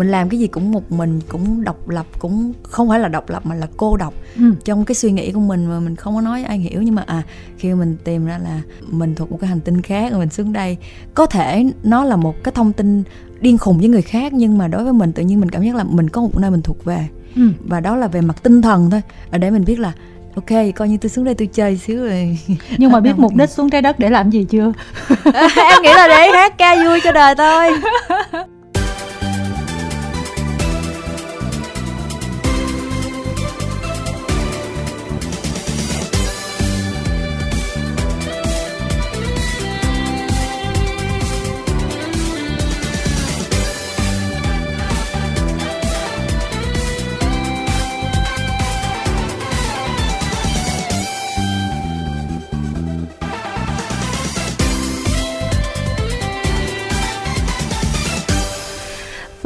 [0.00, 3.30] mình làm cái gì cũng một mình cũng độc lập cũng không phải là độc
[3.30, 4.14] lập mà là cô độc.
[4.36, 4.54] Ừ.
[4.64, 7.04] trong cái suy nghĩ của mình mà mình không có nói ai hiểu nhưng mà
[7.06, 7.22] à
[7.58, 8.60] khi mình tìm ra là
[8.90, 10.76] mình thuộc một cái hành tinh khác mình xuống đây
[11.14, 13.02] có thể nó là một cái thông tin
[13.40, 15.74] điên khùng với người khác nhưng mà đối với mình tự nhiên mình cảm giác
[15.74, 17.08] là mình có một nơi mình thuộc về.
[17.36, 17.42] Ừ.
[17.60, 19.92] và đó là về mặt tinh thần thôi ở để mình biết là
[20.34, 22.38] ok coi như tôi xuống đây tôi chơi xíu rồi.
[22.78, 24.72] Nhưng mà biết mục đích xuống trái đất để làm gì chưa?
[25.56, 27.70] Em nghĩ là để hát ca vui cho đời thôi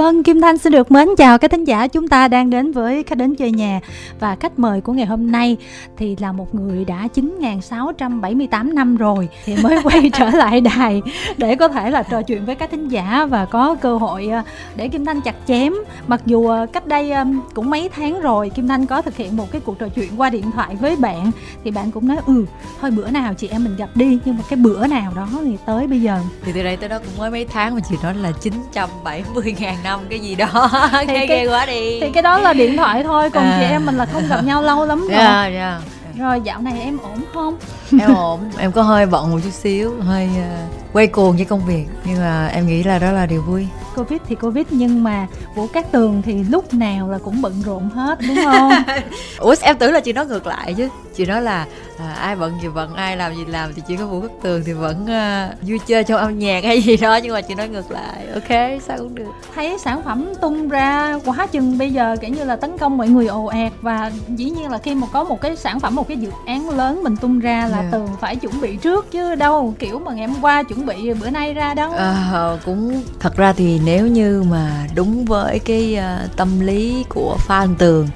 [0.04, 3.02] Vâng, Kim Thanh xin được mến chào các thính giả chúng ta đang đến với
[3.02, 3.80] khách đến chơi nhà.
[4.20, 5.56] Và khách mời của ngày hôm nay
[5.96, 11.02] thì là một người đã 9.678 năm rồi thì mới quay trở lại đài
[11.36, 14.42] để có thể là trò chuyện với các thính giả và có cơ hội ờ,
[14.76, 15.74] để Kim Thanh chặt chém.
[16.06, 17.12] Mặc dù ờ, cách đây
[17.54, 20.30] cũng mấy tháng rồi Kim Thanh có thực hiện một cái cuộc trò chuyện qua
[20.30, 21.30] điện thoại với bạn
[21.64, 22.46] thì bạn cũng nói ừ
[22.80, 24.18] thôi bữa nào chị em mình gặp đi.
[24.24, 26.98] Nhưng mà cái bữa nào đó thì tới bây giờ thì từ đây tới đó
[26.98, 30.70] cũng mới mấy tháng mà chị nói là 970 ngàn năm cái gì đó.
[30.92, 32.00] Thì cái, ghê quá đi.
[32.00, 33.56] thì cái đó là điện thoại thôi còn à.
[33.60, 35.18] chị em mình là không gặp nhau lâu lắm rồi.
[35.18, 35.82] Yeah, yeah.
[36.18, 37.56] rồi dạo này em ổn không?
[38.00, 38.40] Em ổn.
[38.58, 41.86] Em có hơi bận một chút xíu hơi uh, quay cuồng với công việc.
[42.04, 43.68] Nhưng mà em nghĩ là đó là điều vui.
[43.96, 47.90] Covid thì covid nhưng mà vũ cát tường thì lúc nào là cũng bận rộn
[47.90, 48.72] hết đúng không?
[49.38, 51.66] Ủa em tưởng là chị nói ngược lại chứ chị nói là
[51.98, 54.62] à, ai bận gì bận ai làm gì làm thì chỉ có vũ cát tường
[54.66, 57.16] thì vẫn uh, vui chơi trong âm nhạc hay gì đó.
[57.16, 59.32] Nhưng mà chị nói ngược lại ok sao cũng được.
[59.54, 63.08] Thấy sản phẩm tung ra quá chừng bây giờ kiểu như là tấn công mọi
[63.08, 66.08] người ồ ạt và dĩ nhiên là khi mà có một cái sản phẩm một
[66.08, 67.92] cái dự án lớn mình tung ra là yeah.
[67.92, 71.30] tường phải chuẩn bị trước chứ đâu kiểu mà ngày hôm qua chuẩn bị bữa
[71.30, 71.92] nay ra đâu.
[71.92, 77.36] À, cũng thật ra thì nếu như mà đúng với cái uh, tâm lý của
[77.48, 78.08] fan tường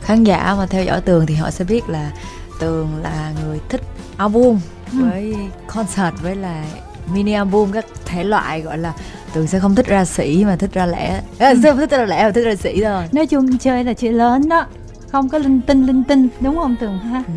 [0.00, 2.10] khán giả mà theo dõi tường thì họ sẽ biết là
[2.60, 3.80] tường là người thích
[4.16, 4.58] album
[4.92, 4.98] ừ.
[5.00, 5.34] với
[5.66, 6.64] concert với là
[7.12, 8.92] mini album các thể loại gọi là
[9.32, 11.22] tường sẽ không thích ra sĩ mà thích ra lẻ.
[11.38, 13.04] À, thích ra lẻ mà thích ra sĩ thôi.
[13.12, 14.66] Nói chung chơi là chơi lớn đó
[15.12, 17.22] không có linh tinh linh tinh đúng không tường ha?
[17.26, 17.32] Ừ.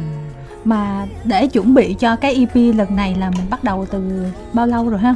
[0.64, 4.68] mà để chuẩn bị cho cái ep lần này là mình bắt đầu từ bao
[4.68, 5.16] lâu rồi ha?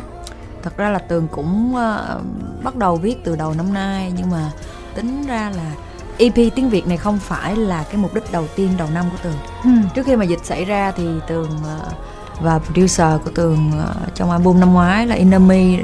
[0.64, 4.52] Thật ra là tường cũng uh, bắt đầu viết từ đầu năm nay nhưng mà
[4.96, 5.72] tính ra là
[6.18, 9.18] EP tiếng Việt này không phải là cái mục đích đầu tiên đầu năm của
[9.24, 9.38] Tường.
[9.64, 9.70] Ừ.
[9.96, 11.94] Trước khi mà dịch xảy ra thì Tường uh,
[12.42, 15.78] và producer của Tường uh, trong album năm ngoái là Inami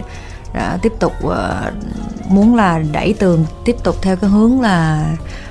[0.53, 1.33] đã tiếp tục uh,
[2.29, 5.05] muốn là đẩy Tường tiếp tục theo cái hướng là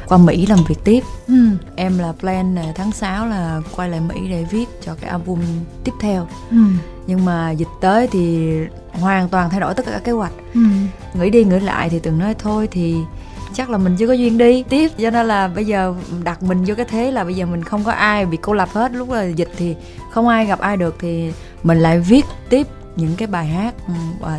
[0.09, 1.00] qua Mỹ làm việc tiếp.
[1.28, 1.34] Ừ.
[1.76, 5.41] Em là plan là tháng 6 là quay lại Mỹ để viết cho cái album
[5.84, 6.26] tiếp theo.
[6.50, 6.56] Ừ.
[7.06, 8.53] Nhưng mà dịch tới thì
[8.93, 10.32] hoàn toàn thay đổi tất cả kế hoạch.
[10.54, 10.60] Ừ.
[11.14, 12.97] Nghĩ đi nghĩ lại thì Tường nói thôi thì
[13.55, 14.63] chắc là mình chưa có duyên đi.
[14.69, 17.65] Tiếp cho nên là bây giờ đặt mình vô cái thế là bây giờ mình
[17.65, 18.93] không có ai bị cô lập hết.
[18.93, 19.77] Lúc là dịch thì
[20.11, 23.95] không ai gặp ai được thì mình lại viết tiếp những cái bài hát ừ,
[24.21, 24.39] và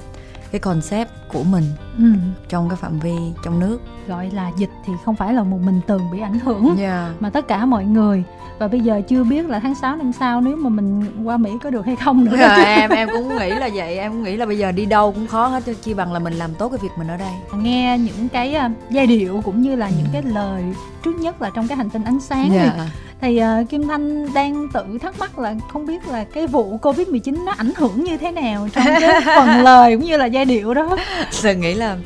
[0.52, 1.64] cái concept của mình
[1.98, 2.04] ừ.
[2.50, 5.82] trong cái phạm vi trong nước gọi là dịch thì không phải là một mình
[5.88, 7.12] tường bị ảnh hưởng yeah.
[7.20, 8.24] mà tất cả mọi người
[8.60, 11.52] và bây giờ chưa biết là tháng 6 năm sau nếu mà mình qua Mỹ
[11.64, 14.38] có được hay không nữa rồi, em em cũng nghĩ là vậy em cũng nghĩ
[14.38, 16.80] là bây giờ đi đâu cũng khó hết chi bằng là mình làm tốt cái
[16.82, 20.10] việc mình ở đây nghe những cái uh, giai điệu cũng như là những ừ.
[20.14, 20.64] cái lời
[21.04, 22.74] trước nhất là trong cái hành tinh ánh sáng yeah.
[22.76, 22.84] thì
[23.24, 27.08] thì uh, Kim Thanh đang tự thắc mắc là không biết là cái vụ Covid
[27.08, 30.46] 19 nó ảnh hưởng như thế nào trong cái phần lời cũng như là giai
[30.46, 30.98] điệu đó.
[31.44, 31.98] Tôi nghĩ là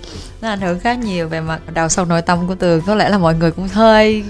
[0.41, 3.09] nó ảnh hưởng khá nhiều về mặt đào sâu nội tâm của tường có lẽ
[3.09, 4.23] là mọi người cũng hơi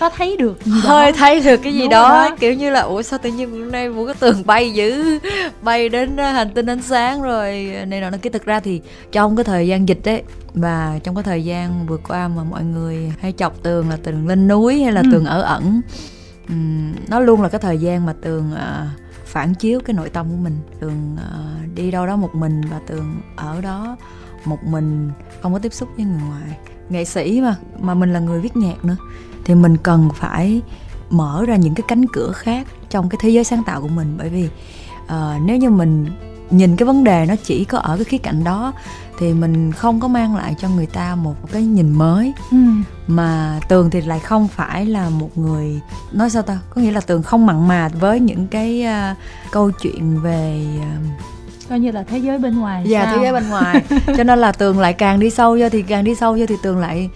[0.00, 1.18] có thấy được gì hơi đó.
[1.18, 2.08] thấy được cái gì đó.
[2.08, 5.18] đó kiểu như là ủa sao tự nhiên hôm nay một cái tường bay dữ
[5.62, 8.80] bay đến hành tinh ánh sáng rồi này nọ cái thực ra thì
[9.12, 10.22] trong cái thời gian dịch ấy
[10.54, 14.28] và trong cái thời gian vừa qua mà mọi người hay chọc tường là tường
[14.28, 15.08] lên núi hay là ừ.
[15.12, 15.80] tường ở ẩn
[16.48, 18.88] um, nó luôn là cái thời gian mà tường uh,
[19.26, 22.80] phản chiếu cái nội tâm của mình tường uh, đi đâu đó một mình và
[22.86, 23.96] tường ở đó
[24.44, 25.10] một mình
[25.42, 26.58] không có tiếp xúc với người ngoài
[26.88, 28.96] nghệ sĩ mà mà mình là người viết nhạc nữa.
[29.44, 30.62] Thì mình cần phải
[31.10, 34.14] mở ra những cái cánh cửa khác trong cái thế giới sáng tạo của mình.
[34.18, 34.48] Bởi vì
[35.04, 36.06] uh, nếu như mình
[36.50, 38.72] nhìn cái vấn đề nó chỉ có ở cái khía cạnh đó
[39.18, 42.32] thì mình không có mang lại cho người ta một cái nhìn mới.
[42.50, 42.56] Ừ.
[43.06, 45.80] mà tường thì lại không phải là một người
[46.12, 46.58] nói sao ta?
[46.70, 49.16] Có nghĩa là tường không mặn mà với những cái uh,
[49.52, 51.33] câu chuyện về uh,
[51.68, 53.16] coi như là thế giới bên ngoài dạ sao?
[53.16, 53.82] thế giới bên ngoài
[54.16, 56.54] cho nên là tường lại càng đi sâu vô thì càng đi sâu vô thì
[56.62, 57.10] tường lại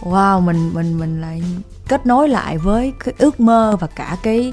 [0.00, 1.42] wow mình mình mình lại
[1.88, 4.52] kết nối lại với cái ước mơ và cả cái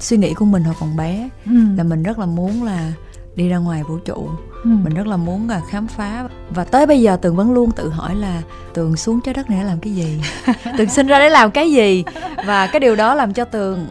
[0.00, 1.52] suy nghĩ của mình hồi còn bé ừ.
[1.76, 2.92] là mình rất là muốn là
[3.40, 4.28] đi ra ngoài vũ trụ
[4.64, 4.70] ừ.
[4.84, 7.88] mình rất là muốn là khám phá và tới bây giờ tường vẫn luôn tự
[7.88, 8.42] hỏi là
[8.74, 10.20] tường xuống trái đất này để làm cái gì
[10.78, 12.04] tường sinh ra để làm cái gì
[12.46, 13.86] và cái điều đó làm cho tường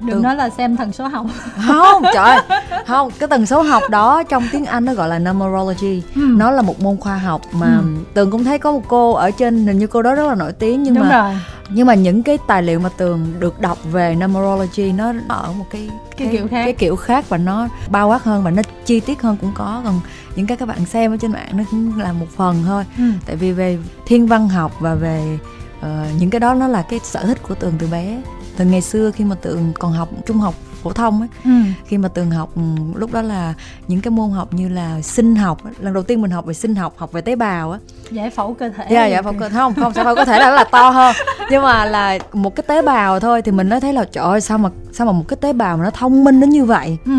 [0.00, 0.22] đừng tường...
[0.22, 1.26] nói là xem thần số học
[1.66, 2.38] không trời
[2.86, 6.20] không cái tần số học đó trong tiếng anh nó gọi là numerology ừ.
[6.20, 7.84] nó là một môn khoa học mà ừ.
[8.14, 10.52] tường cũng thấy có một cô ở trên hình như cô đó rất là nổi
[10.52, 11.36] tiếng nhưng Đúng mà rồi.
[11.68, 15.64] Nhưng mà những cái tài liệu mà tường được đọc về numerology nó ở một
[15.70, 16.64] cái cái, cái kiểu khác.
[16.64, 19.82] cái kiểu khác và nó bao quát hơn và nó chi tiết hơn cũng có.
[19.84, 20.00] Còn
[20.36, 22.84] những cái các bạn xem ở trên mạng nó cũng là một phần thôi.
[22.98, 23.04] Ừ.
[23.26, 25.38] tại vì về thiên văn học và về
[25.78, 25.86] uh,
[26.18, 28.22] những cái đó nó là cái sở thích của tường từ bé.
[28.56, 31.50] Từ ngày xưa khi mà tường còn học trung học phổ thông ấy ừ.
[31.84, 32.62] khi mà tường học ừ,
[32.94, 33.54] lúc đó là
[33.88, 36.74] những cái môn học như là sinh học lần đầu tiên mình học về sinh
[36.74, 37.78] học học về tế bào á
[38.10, 40.38] giải phẫu cơ thể dạ yeah, giải phẫu cơ không không giải phẫu cơ thể
[40.38, 41.14] là là to hơn
[41.50, 44.40] nhưng mà là một cái tế bào thôi thì mình nói thấy là trời ơi
[44.40, 46.98] sao mà sao mà một cái tế bào mà nó thông minh đến như vậy
[47.04, 47.12] ừ.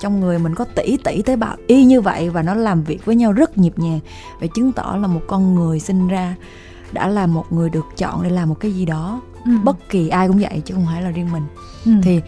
[0.00, 3.04] trong người mình có tỷ tỷ tế bào y như vậy và nó làm việc
[3.04, 4.00] với nhau rất nhịp nhàng
[4.40, 6.34] để chứng tỏ là một con người sinh ra
[6.92, 9.50] đã là một người được chọn để làm một cái gì đó ừ.
[9.64, 11.42] bất kỳ ai cũng vậy chứ không phải là riêng mình
[11.84, 11.92] ừ.
[12.02, 12.20] thì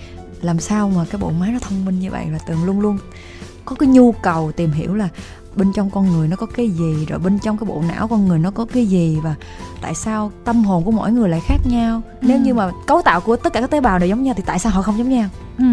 [0.43, 2.99] làm sao mà cái bộ máy nó thông minh như vậy và tường luôn luôn
[3.65, 5.09] có cái nhu cầu tìm hiểu là
[5.57, 8.29] bên trong con người nó có cái gì rồi bên trong cái bộ não con
[8.29, 9.35] người nó có cái gì và
[9.83, 12.27] tại sao tâm hồn của mỗi người lại khác nhau ừ.
[12.29, 14.43] nếu như mà cấu tạo của tất cả các tế bào đều giống nhau thì
[14.47, 15.29] tại sao họ không giống nhau
[15.59, 15.65] ừ.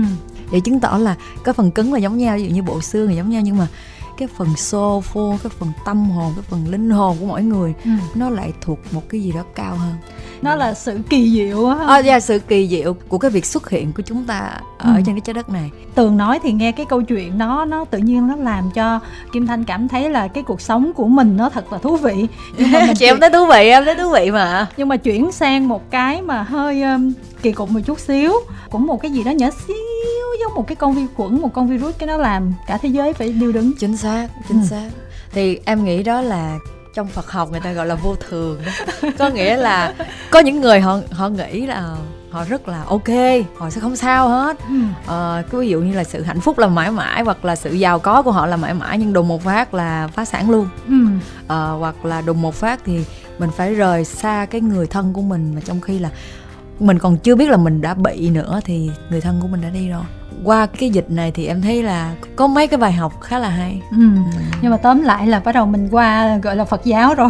[0.51, 3.07] để chứng tỏ là cái phần cứng là giống nhau ví dụ như bộ xương
[3.07, 3.67] là giống nhau nhưng mà
[4.17, 7.73] cái phần soul phô cái phần tâm hồn cái phần linh hồn của mỗi người
[7.85, 7.91] ừ.
[8.15, 9.93] nó lại thuộc một cái gì đó cao hơn
[10.41, 11.75] nó là sự kỳ diệu á.
[11.87, 15.01] À, yeah, sự kỳ diệu của cái việc xuất hiện của chúng ta ở ừ.
[15.05, 15.69] trên cái trái đất này.
[15.95, 18.99] Tường nói thì nghe cái câu chuyện đó nó tự nhiên nó làm cho
[19.31, 22.27] kim thanh cảm thấy là cái cuộc sống của mình nó thật là thú vị.
[22.57, 24.67] Nhưng mà mình chị em thấy thú vị em thấy thú vị mà.
[24.77, 28.33] Nhưng mà chuyển sang một cái mà hơi um, kỳ cục một chút xíu.
[28.71, 29.75] Cũng một cái gì đó nhỏ xíu
[30.39, 33.13] giống một cái con vi khuẩn một con virus cái nó làm cả thế giới
[33.13, 33.71] phải điêu đứng.
[33.79, 34.67] Chính xác chính ừ.
[34.69, 34.89] xác.
[35.31, 36.57] Thì em nghĩ đó là
[36.93, 38.61] trong Phật học người ta gọi là vô thường
[39.17, 39.93] có nghĩa là
[40.31, 41.95] có những người họ họ nghĩ là
[42.29, 43.09] họ rất là ok
[43.57, 44.75] họ sẽ không sao hết ừ.
[45.05, 47.73] ờ, cái ví dụ như là sự hạnh phúc là mãi mãi hoặc là sự
[47.73, 50.69] giàu có của họ là mãi mãi nhưng đùng một phát là phá sản luôn
[50.87, 50.93] ừ.
[51.47, 53.05] ờ, hoặc là đùng một phát thì
[53.39, 56.09] mình phải rời xa cái người thân của mình mà trong khi là
[56.79, 59.69] mình còn chưa biết là mình đã bị nữa thì người thân của mình đã
[59.69, 60.03] đi rồi.
[60.43, 63.49] Qua cái dịch này thì em thấy là có mấy cái bài học khá là
[63.49, 63.81] hay.
[63.91, 63.97] Ừ.
[63.97, 64.41] Ừ.
[64.61, 67.29] nhưng mà tóm lại là bắt đầu mình qua gọi là phật giáo rồi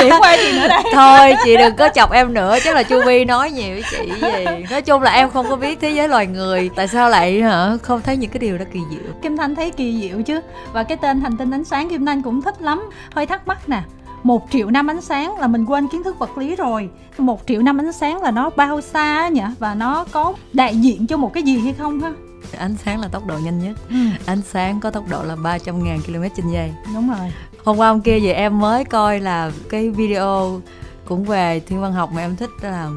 [0.00, 0.82] chuyển qua gì nữa đây?
[0.94, 4.12] Thôi chị đừng có chọc em nữa chắc là chu vi nói nhiều với chị
[4.20, 4.64] gì.
[4.70, 7.76] Nói chung là em không có biết thế giới loài người tại sao lại hả
[7.82, 9.12] không thấy những cái điều đó kỳ diệu.
[9.22, 10.40] Kim thanh thấy kỳ diệu chứ.
[10.72, 12.90] Và cái tên hành tinh ánh sáng kim thanh cũng thích lắm.
[13.14, 13.82] Hơi thắc mắc nè
[14.26, 16.88] một triệu năm ánh sáng là mình quên kiến thức vật lý rồi.
[17.18, 19.42] Một triệu năm ánh sáng là nó bao xa nhỉ?
[19.58, 22.12] Và nó có đại diện cho một cái gì hay không ha?
[22.58, 23.76] Ánh sáng là tốc độ nhanh nhất.
[23.88, 23.96] Ừ.
[24.26, 26.72] ánh sáng có tốc độ là 300 ngàn km trên giây.
[26.94, 27.32] Đúng rồi.
[27.64, 30.60] Hôm qua hôm kia vậy em mới coi là cái video
[31.04, 32.90] cũng về thiên văn học mà em thích là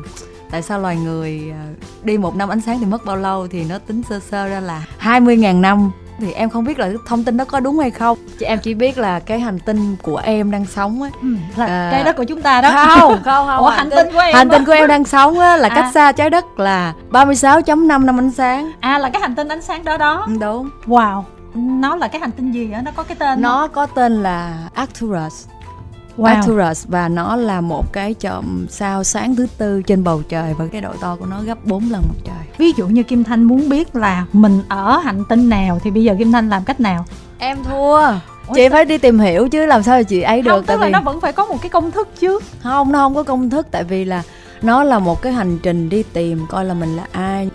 [0.51, 1.67] tại sao loài người à,
[2.03, 4.59] đi một năm ánh sáng thì mất bao lâu thì nó tính sơ sơ ra
[4.59, 8.17] là 20.000 năm thì em không biết là thông tin đó có đúng hay không.
[8.39, 11.09] Chị em chỉ biết là cái hành tinh của em đang sống á.
[11.21, 12.85] Ừ, là à, trái đất của chúng ta đó.
[12.99, 15.57] không không không Ủa, hành, tinh của em hành tinh của em đang sống á
[15.57, 15.75] là à.
[15.75, 18.71] cách xa trái đất là 36.5 năm ánh sáng.
[18.79, 20.23] À là cái hành tinh ánh sáng đó đó.
[20.27, 20.69] Ừ, đúng.
[20.87, 22.81] Wow nó là cái hành tinh gì á?
[22.81, 23.71] Nó có cái tên nó không?
[23.73, 25.47] có tên là Arcturus
[26.17, 26.25] wow.
[26.25, 30.67] Arcturus và nó là một cái chòm sao sáng thứ tư trên bầu trời và
[30.71, 32.55] cái độ to của nó gấp 4 lần mặt trời.
[32.57, 36.03] Ví dụ như Kim Thanh muốn biết là mình ở hành tinh nào thì bây
[36.03, 37.05] giờ Kim Thanh làm cách nào?
[37.39, 38.01] Em thua.
[38.47, 38.69] Ủa chị sao?
[38.69, 40.99] phải đi tìm hiểu chứ làm sao chị ấy được không, tại tức vì là
[40.99, 43.67] nó vẫn phải có một cái công thức chứ không nó không có công thức
[43.71, 44.23] tại vì là
[44.61, 47.49] nó là một cái hành trình đi tìm coi là mình là ai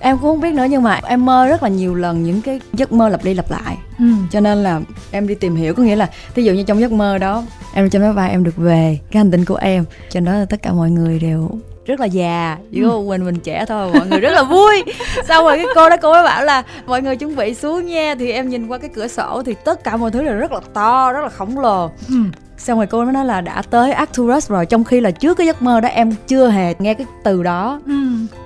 [0.00, 2.60] em cũng không biết nữa nhưng mà em mơ rất là nhiều lần những cái
[2.72, 4.04] giấc mơ lặp đi lặp lại ừ.
[4.30, 6.92] cho nên là em đi tìm hiểu có nghĩa là ví dụ như trong giấc
[6.92, 9.84] mơ đó em trên máy bay em được về cái hành tinh của em
[10.14, 11.50] đó là tất cả mọi người đều
[11.86, 13.00] rất là già chỉ có ừ.
[13.08, 14.84] mình mình trẻ thôi mọi người rất là vui.
[15.28, 18.14] Xong rồi cái cô đó cô mới bảo là mọi người chuẩn bị xuống nha.
[18.18, 20.60] Thì em nhìn qua cái cửa sổ thì tất cả mọi thứ đều rất là
[20.74, 21.90] to rất là khổng lồ.
[22.08, 22.16] Ừ.
[22.58, 25.46] Xong rồi cô mới nói là đã tới Arcturus rồi trong khi là trước cái
[25.46, 27.80] giấc mơ đó em chưa hề nghe cái từ đó.
[27.86, 27.92] Ừ.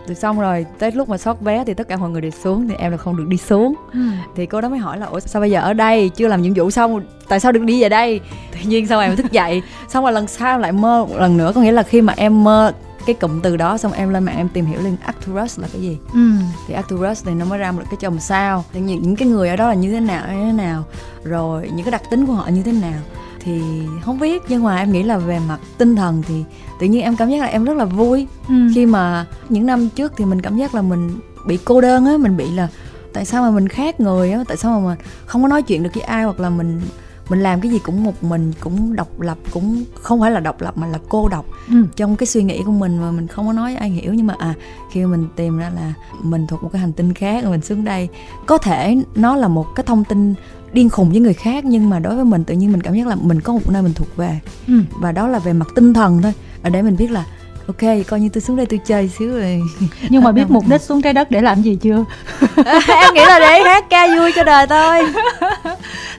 [0.07, 2.69] rồi xong rồi tới lúc mà xót vé thì tất cả mọi người đều xuống
[2.69, 3.75] thì em là không được đi xuống.
[3.93, 4.01] Ừ.
[4.37, 6.55] thì cô đó mới hỏi là ủa sao bây giờ ở đây chưa làm nhiệm
[6.55, 8.21] vụ xong tại sao được đi về đây?
[8.53, 9.63] Tự nhiên sau em thức dậy.
[9.89, 12.45] Xong rồi lần sau lại mơ một lần nữa có nghĩa là khi mà em
[12.45, 12.73] mơ
[13.07, 15.83] cái cụm từ đó xong em lên mạng em tìm hiểu lên Arcturus là cái
[15.83, 16.31] gì ừ.
[16.67, 19.49] thì Arcturus thì nó mới ra một cái chòm sao thì những, những cái người
[19.49, 20.85] ở đó là như thế nào như thế nào
[21.25, 23.01] rồi những cái đặc tính của họ như thế nào
[23.41, 23.63] thì
[24.05, 26.45] không biết nhưng mà em nghĩ là về mặt tinh thần thì
[26.81, 28.55] tự nhiên em cảm giác là em rất là vui ừ.
[28.75, 32.17] khi mà những năm trước thì mình cảm giác là mình bị cô đơn á
[32.17, 32.69] mình bị là
[33.13, 35.83] tại sao mà mình khác người á tại sao mà mình không có nói chuyện
[35.83, 36.81] được với ai hoặc là mình
[37.31, 40.61] mình làm cái gì cũng một mình cũng độc lập cũng không phải là độc
[40.61, 41.87] lập mà là cô độc ừ.
[41.97, 44.35] trong cái suy nghĩ của mình mà mình không có nói ai hiểu nhưng mà
[44.39, 44.55] à
[44.93, 48.09] khi mình tìm ra là mình thuộc một cái hành tinh khác mình xuống đây
[48.47, 50.35] có thể nó là một cái thông tin
[50.73, 53.07] điên khùng với người khác nhưng mà đối với mình tự nhiên mình cảm giác
[53.07, 54.75] là mình có một nơi mình thuộc về ừ.
[54.93, 56.33] và đó là về mặt tinh thần thôi
[56.63, 57.27] ở để mình biết là
[57.67, 59.63] ok coi như tôi xuống đây tôi chơi xíu rồi
[60.09, 62.05] nhưng mà biết mục đích xuống trái đất để làm gì chưa
[62.89, 65.13] em nghĩ là để hát ca vui cho đời thôi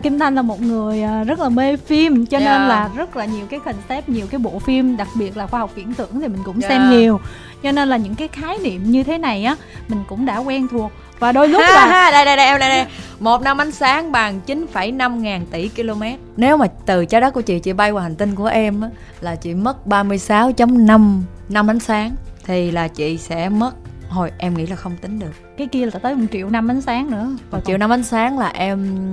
[0.04, 2.52] Kim Thanh là một người à, rất là mê phim cho yeah.
[2.52, 2.68] nên dạ.
[2.68, 5.72] là rất là nhiều cái concept nhiều cái bộ phim đặc biệt là khoa học
[5.76, 6.72] viễn tưởng thì mình cũng yeah.
[6.72, 6.78] Dạ.
[6.78, 7.20] xem nhiều
[7.64, 9.56] cho nên là những cái khái niệm như thế này á
[9.88, 12.86] mình cũng đã quen thuộc và đôi lúc là ha, đây đây đây đây đây.
[13.20, 16.04] Một năm ánh sáng bằng 9,5 ngàn tỷ km
[16.38, 18.90] nếu mà từ trái đất của chị chị bay qua hành tinh của em á
[19.22, 22.16] là chị mất 36.5 năm ánh sáng.
[22.46, 23.72] Thì là chị sẽ mất
[24.10, 25.32] hồi em nghĩ là không tính được.
[25.58, 27.28] Cái kia là tới một triệu năm ánh sáng nữa.
[27.52, 29.12] Một triệu năm ánh sáng là em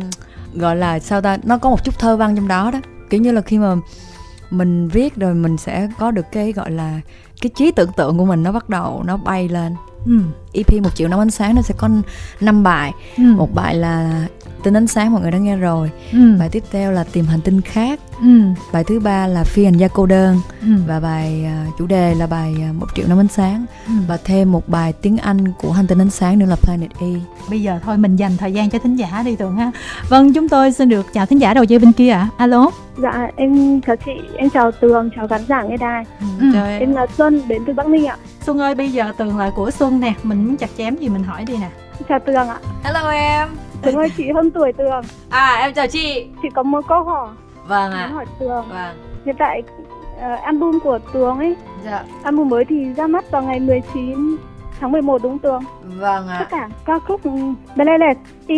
[0.54, 2.78] gọi là sao ta nó có một chút thơ văn trong đó đó.
[3.10, 3.74] Kiểu như là khi mà
[4.50, 7.00] mình viết rồi mình sẽ có được cái gọi là
[7.40, 9.74] cái trí tưởng tượng của mình nó bắt đầu nó bay lên
[10.06, 10.20] ừ.
[10.52, 11.88] EP một triệu năm ánh sáng nó sẽ có
[12.40, 13.22] 5 bài ừ.
[13.22, 14.26] một bài là
[14.62, 16.36] tên ánh sáng mọi người đã nghe rồi ừ.
[16.38, 18.40] bài tiếp theo là tìm hành tinh khác ừ.
[18.72, 20.68] bài thứ ba là phi hành gia cô đơn ừ.
[20.86, 23.92] và bài uh, chủ đề là bài uh, một triệu năm ánh sáng ừ.
[24.08, 27.06] và thêm một bài tiếng anh của hành tinh ánh sáng nữa là planet e
[27.50, 29.70] bây giờ thôi mình dành thời gian cho thính giả đi tường ha
[30.08, 32.28] vâng chúng tôi xin được chào thính giả đầu dây bên kia ạ à.
[32.36, 32.70] alo
[33.02, 36.04] dạ em chào chị em chào tường chào khán giả nghe đài
[36.40, 36.54] ừ.
[36.54, 36.80] em.
[36.80, 39.70] em là xuân đến từ bắc ninh ạ xuân ơi bây giờ tường là của
[39.70, 41.70] xuân nè mình muốn chặt chém gì mình hỏi đi nè
[42.08, 43.48] chào tường ạ hello em
[43.82, 46.26] Tường ơi chị hơn tuổi Tường À em chào chị.
[46.42, 47.28] Chị có một câu hỏi.
[47.68, 47.98] Vâng ạ.
[47.98, 48.06] À.
[48.06, 48.64] hỏi Tường.
[48.68, 48.96] Vâng.
[49.24, 49.62] Hiện tại
[50.16, 52.04] uh, album của Tường ấy Dạ.
[52.22, 54.36] Album mới thì ra mắt vào ngày 19
[54.80, 55.62] tháng 11 đúng Tường?
[55.98, 56.36] Vâng ạ.
[56.38, 57.20] Tất cả ca khúc
[57.74, 58.16] Planet
[58.46, 58.56] E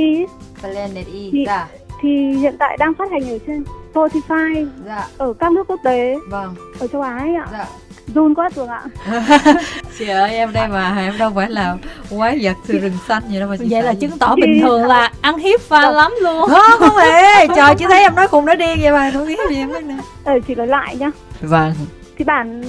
[0.61, 1.69] Planet E thì, dạ.
[2.01, 5.07] Thì hiện tại đang phát hành ở trên Spotify Dạ.
[5.19, 6.17] Ở các nước quốc tế.
[6.31, 6.55] Vâng.
[6.81, 7.47] Ở châu Á ấy ạ.
[7.53, 7.67] Dạ
[8.15, 8.83] run quá Tường ạ
[9.99, 11.77] chị ơi em đây mà em đâu phải là
[12.11, 14.85] quái vật từ rừng xanh vậy đâu mà chị vậy là chứng tỏ bình thường
[14.85, 15.95] là ăn hiếp pha không.
[15.95, 19.11] lắm luôn không không hề trời chị thấy em nói cùng nói điên vậy mà
[19.15, 21.73] không biết gì em biết nè ờ chị nói lại nhá vâng
[22.17, 22.63] thì bản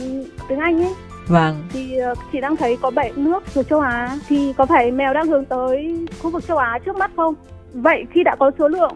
[0.48, 0.94] tiếng anh ấy
[1.28, 1.64] Vâng.
[1.70, 5.14] Thì uh, chị đang thấy có bảy nước thuộc châu Á thì có phải mèo
[5.14, 7.36] đang hướng tới khu vực châu Á trước mắt không?
[7.74, 8.92] Vậy khi đã có số lượng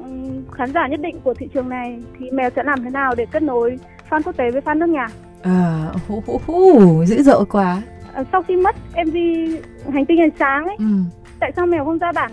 [0.51, 3.25] khán giả nhất định của thị trường này thì mèo sẽ làm thế nào để
[3.31, 3.77] kết nối
[4.09, 5.07] fan quốc tế với fan nước nhà?
[5.45, 7.81] À, hu, hu, hu, dữ dội quá.
[8.13, 8.75] À, sau khi mất
[9.05, 9.15] mv
[9.93, 10.85] hành tinh ánh sáng ấy ừ.
[11.39, 12.31] tại sao mèo không ra bản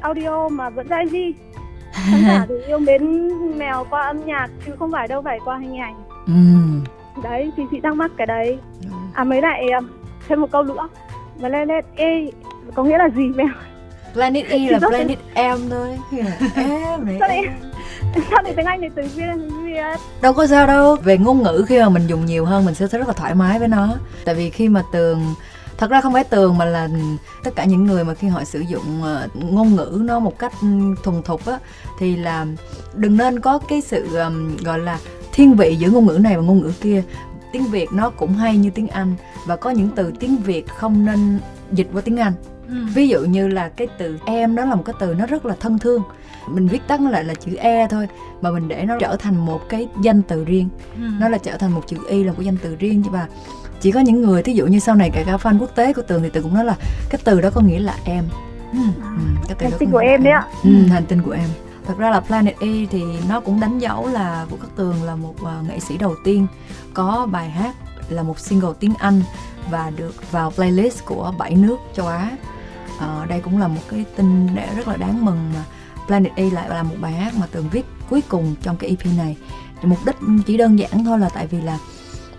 [0.00, 1.14] audio mà vẫn ra mv
[1.92, 3.28] khán giả thì yêu mến
[3.58, 5.94] mèo qua âm nhạc chứ không phải đâu phải qua hình ảnh.
[6.26, 6.32] Ừ.
[7.22, 8.58] đấy thì chị đang mắc cái đấy.
[8.82, 8.88] Ừ.
[9.14, 9.80] à mấy lại ờ,
[10.28, 10.88] thêm một câu nữa.
[11.36, 12.24] Và lên lên e
[12.74, 13.48] có nghĩa là gì mèo?
[14.12, 15.98] Planet E là Planet em thôi
[16.56, 17.48] em này
[18.30, 19.32] sao thì tiếng anh thì từ việt
[20.22, 20.96] đâu có sao đâu.
[20.96, 23.58] Về ngôn ngữ khi mà mình dùng nhiều hơn mình sẽ rất là thoải mái
[23.58, 23.94] với nó.
[24.24, 25.34] Tại vì khi mà tường
[25.78, 26.88] thật ra không phải tường mà là
[27.44, 30.52] tất cả những người mà khi họ sử dụng ờ, ngôn ngữ nó một cách
[31.02, 31.58] thuần thục á
[31.98, 32.46] thì là
[32.94, 34.98] đừng nên có cái sự um, gọi là
[35.32, 37.02] thiên vị giữa ngôn ngữ này và ngôn ngữ kia.
[37.52, 39.14] Tiếng việt nó cũng hay như tiếng anh
[39.46, 41.38] và có những từ tiếng việt không nên
[41.72, 42.32] dịch qua tiếng anh.
[42.68, 42.74] Ừ.
[42.94, 45.54] ví dụ như là cái từ em đó là một cái từ nó rất là
[45.60, 46.02] thân thương
[46.46, 48.08] mình viết tắt nó lại là chữ e thôi
[48.40, 50.68] mà mình để nó trở thành một cái danh từ riêng.
[50.94, 51.02] Ừ.
[51.20, 53.02] nó là trở thành một chữ y là một danh từ riêng.
[53.02, 53.26] Chứ bà
[53.80, 56.02] chỉ có những người thí dụ như sau này kể cả fan quốc tế của
[56.02, 56.76] tường thì tường cũng nói là
[57.10, 58.24] cái từ đó có nghĩa là em.
[58.72, 58.78] Ừ.
[59.02, 60.46] Ừ, cái từ hành tinh của em đấy ạ.
[60.64, 61.48] Ừ, hành tinh của em.
[61.86, 65.16] Thật ra là Planet E thì nó cũng đánh dấu là Vũ Khắc Tường là
[65.16, 66.46] một uh, nghệ sĩ đầu tiên
[66.94, 67.74] có bài hát
[68.08, 69.22] là một single tiếng Anh
[69.70, 72.30] và được vào playlist của bảy nước châu Á.
[72.96, 74.46] Uh, đây cũng là một cái tin
[74.76, 75.64] rất là đáng mừng mà
[76.12, 79.06] Planet E lại là một bài hát mà Tường viết cuối cùng trong cái EP
[79.16, 79.36] này.
[79.80, 80.16] Thì mục đích
[80.46, 81.78] chỉ đơn giản thôi là tại vì là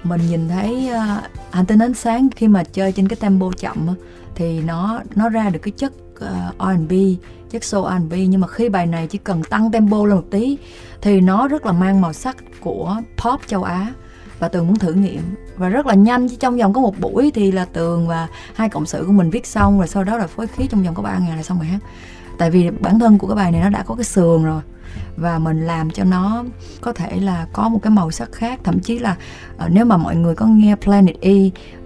[0.03, 3.51] mình nhìn thấy à, uh, hành tinh ánh sáng khi mà chơi trên cái tempo
[3.57, 3.87] chậm
[4.35, 6.93] thì nó nó ra được cái chất à, uh, R&B
[7.49, 10.57] chất soul R&B nhưng mà khi bài này chỉ cần tăng tempo lên một tí
[11.01, 13.93] thì nó rất là mang màu sắc của pop châu Á.
[14.39, 15.21] Và tường muốn thử nghiệm.
[15.57, 18.69] Và rất là nhanh chỉ trong vòng có một buổi thì là tường và hai
[18.69, 21.03] cộng sự của mình viết xong rồi sau đó là phối khí trong vòng có
[21.03, 21.79] ba ngày là xong bài hát
[22.43, 24.61] tại vì bản thân của cái bài này nó đã có cái sườn rồi.
[25.17, 26.43] Và mình làm cho nó
[26.81, 28.59] có thể là có một cái màu sắc khác.
[28.63, 29.15] Thậm chí là
[29.55, 31.33] uh, nếu mà mọi người có nghe Planet E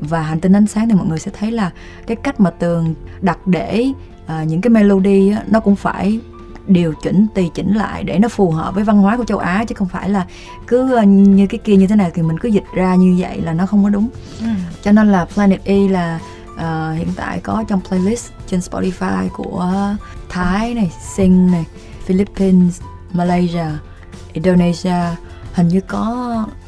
[0.02, 1.72] và hành tinh ánh sáng thì mọi người sẽ thấy là
[2.08, 3.92] cái cách mà tường đặt để
[4.26, 6.20] uh, những cái melody á, nó cũng phải
[6.68, 9.66] điều chỉnh tùy chỉnh lại để nó phù hợp với văn hóa của châu Á.
[9.68, 10.26] Chứ không phải là
[10.68, 13.42] cứ ờ, như cái kia như thế này thì mình cứ dịch ra như vậy
[13.42, 14.10] là nó không có đúng.
[14.42, 14.48] Ừ.
[14.84, 16.20] cho nên là Planet E là
[16.58, 19.74] uh, hiện tại có trong playlist trên Spotify của
[20.30, 21.66] Thái này, Sing này,
[22.06, 22.82] Philippines,
[23.14, 23.66] Malaysia,
[24.34, 25.16] Indonesia,
[25.54, 26.04] hình như có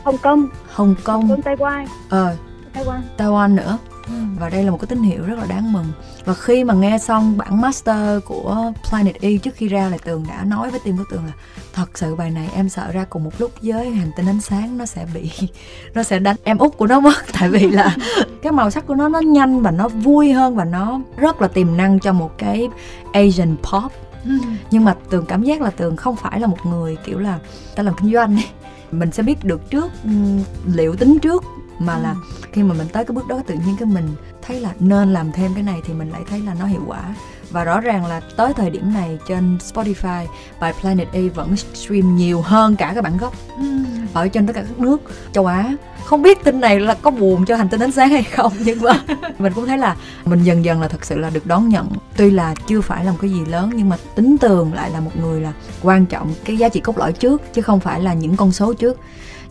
[0.04, 2.36] Hồng Kông, Hồng Kông, Hồng Kông Taiwan, ờ,
[2.74, 3.78] Taiwan, Taiwan nữa.
[4.10, 4.16] Ừ.
[4.40, 5.86] Và đây là một cái tín hiệu rất là đáng mừng.
[6.26, 10.26] Và khi mà nghe xong bản master của Planet E trước khi ra là Tường
[10.30, 11.34] đã nói với team của Tường là
[11.74, 14.78] thật sự bài này em sợ ra cùng một lúc với hành tinh ánh sáng
[14.78, 15.32] nó sẽ bị
[15.94, 17.96] nó sẽ đánh em út của nó mất tại vì là
[18.42, 21.48] cái màu sắc của nó nó nhanh và nó vui hơn và nó rất là
[21.48, 22.70] tiềm năng cho một cái
[23.14, 23.92] Asian pop
[24.26, 24.32] ừ.
[24.72, 27.40] nhưng mà tường cảm giác là tường không phải là một người kiểu là
[27.76, 28.48] ta làm kinh doanh ấy
[28.92, 30.10] mình sẽ biết được trước ừ,
[30.74, 31.44] liệu tính trước
[31.80, 32.16] mà là
[32.52, 35.32] khi mà mình tới cái bước đó tự nhiên cái mình thấy là nên làm
[35.32, 37.16] thêm cái này thì mình lại thấy là nó hiệu quả.
[37.52, 40.26] Và rõ ràng là tới thời điểm này trên Spotify
[40.60, 43.34] bài Planet A vẫn stream nhiều hơn cả các bản gốc
[44.14, 45.02] ở trên tất cả các nước
[45.34, 45.76] châu Á.
[46.06, 48.82] Không biết tin này là có buồn cho hành tinh ánh sáng hay không nhưng
[48.82, 49.04] mà
[49.40, 49.96] mình cũng thấy là
[50.26, 51.90] mình dần dần là thật sự là được đón nhận.
[52.18, 55.00] Tuy là chưa phải là một cái gì lớn nhưng mà tính tường lại là
[55.00, 58.14] một người là quan trọng cái giá trị cốt lõi trước chứ không phải là
[58.14, 59.00] những con số trước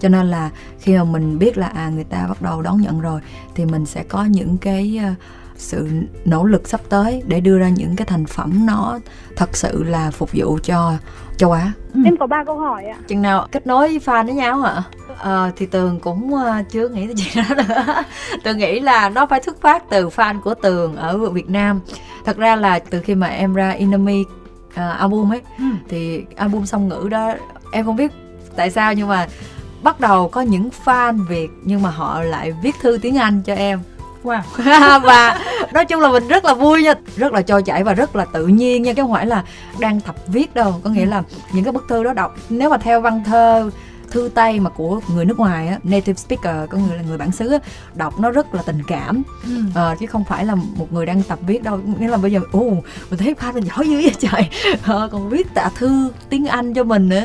[0.01, 0.51] cho nên là
[0.81, 3.21] khi mà mình biết là à người ta bắt đầu đón nhận rồi
[3.55, 5.17] thì mình sẽ có những cái uh,
[5.57, 5.89] sự
[6.25, 8.99] nỗ lực sắp tới để đưa ra những cái thành phẩm nó
[9.37, 10.93] thật sự là phục vụ cho
[11.37, 11.73] châu Á.
[11.95, 12.01] Ừ.
[12.05, 12.97] Em có ba câu hỏi ạ.
[13.09, 14.83] Chừng nào kết nối với fan với nhau hả?
[15.19, 18.03] À, thì tường cũng uh, chưa nghĩ tới chuyện đó nữa
[18.45, 21.81] tường nghĩ là nó phải xuất phát từ fan của tường ở việt nam
[22.25, 25.65] thật ra là từ khi mà em ra enemy uh, album ấy ừ.
[25.89, 27.35] thì album song ngữ đó
[27.73, 28.13] em không biết
[28.57, 29.27] tại sao nhưng mà
[29.83, 33.55] bắt đầu có những fan việt nhưng mà họ lại viết thư tiếng anh cho
[33.55, 33.81] em
[34.25, 34.41] Wow.
[35.03, 35.39] và
[35.73, 38.25] nói chung là mình rất là vui nha rất là trôi chảy và rất là
[38.25, 39.45] tự nhiên nha chứ không phải là
[39.81, 41.09] đang tập viết đâu có nghĩa ừ.
[41.09, 43.71] là những cái bức thư đó đọc nếu mà theo văn thơ
[44.11, 47.33] thư tay mà của người nước ngoài á, native speaker có người là người bản
[47.33, 47.59] xứ á,
[47.95, 49.63] đọc nó rất là tình cảm ừ.
[49.75, 52.41] à, chứ không phải là một người đang tập viết đâu nghĩa là bây giờ
[52.53, 52.61] ồ
[53.11, 54.49] mình thấy fan mình giỏi dữ vậy trời
[54.83, 57.25] à, còn viết tạ thư tiếng anh cho mình nữa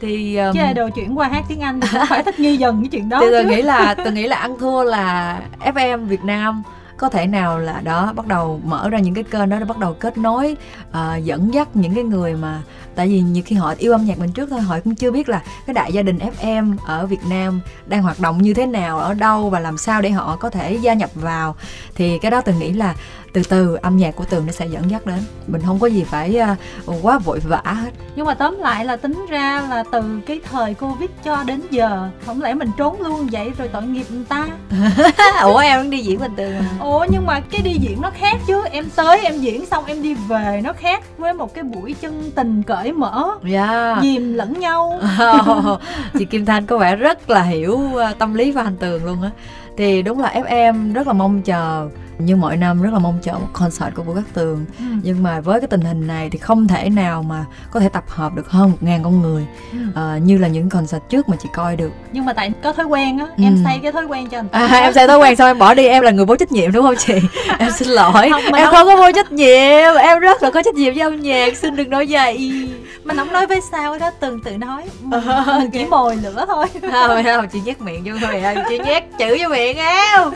[0.00, 2.88] thì um, chứ đồ chuyển qua hát tiếng anh thì phải thích nghi dần cái
[2.88, 6.62] chuyện đó thì tôi nghĩ là tôi nghĩ là ăn thua là fm việt nam
[6.96, 9.78] có thể nào là đó bắt đầu mở ra những cái kênh đó để bắt
[9.78, 10.56] đầu kết nối
[10.90, 12.62] uh, dẫn dắt những cái người mà
[12.98, 15.28] tại vì nhiều khi họ yêu âm nhạc mình trước thôi họ cũng chưa biết
[15.28, 18.98] là cái đại gia đình FM ở Việt Nam đang hoạt động như thế nào
[18.98, 21.56] ở đâu và làm sao để họ có thể gia nhập vào.
[21.94, 22.94] Thì cái đó tôi nghĩ là
[23.38, 25.18] từ từ âm nhạc của tường nó sẽ dẫn dắt đến.
[25.46, 26.40] Mình không có gì phải
[26.86, 27.90] uh, quá vội vã hết.
[28.16, 32.08] Nhưng mà tóm lại là tính ra là từ cái thời covid cho đến giờ
[32.26, 34.46] không lẽ mình trốn luôn vậy rồi tội nghiệp người ta?
[35.42, 38.36] Ủa em đi diễn bình thường mà ủa nhưng mà cái đi diễn nó khác
[38.46, 38.62] chứ.
[38.70, 42.30] Em tới em diễn xong em đi về nó khác với một cái buổi chân
[42.34, 43.68] tình cởi mở yeah.
[43.68, 43.98] Dạ.
[44.02, 45.00] dìm lẫn nhau.
[46.18, 49.22] Chị kim thanh có vẻ rất là hiểu ờ, tâm lý và hành tường luôn
[49.22, 49.30] á.
[49.76, 53.32] Thì đúng là fm rất là mong chờ như mọi năm rất là mong chờ
[53.32, 54.64] một concert của Vũ Cát Tường.
[54.78, 54.84] Ừ.
[55.02, 58.04] nhưng mà với cái tình hình này thì không thể nào mà có thể tập
[58.08, 59.46] hợp được hơn một ngàn con người.
[59.72, 59.78] Ừ.
[60.16, 61.92] uh, như là những concert trước mà chị coi được.
[62.12, 63.42] Nhưng mà tại có thói quen á ừ.
[63.42, 65.74] em xây cái thói quen cho anh à, em xây thói quen xong em bỏ
[65.74, 67.14] đi em là người vô trách nhiệm đúng không chị?
[67.58, 68.30] Em xin lỗi.
[68.30, 68.74] Không, em không...
[68.74, 69.96] không có vô trách nhiệm.
[70.00, 72.68] Em rất là có trách nhiệm với âm nhạc xin đừng nói vậy
[73.08, 74.84] mà không nói với sao đó từng tự nói.
[75.00, 76.66] Mình chỉ mồi lửa thôi.
[76.92, 80.30] Không không chị nhét miệng cho người chị nhét chữ cho miệng em.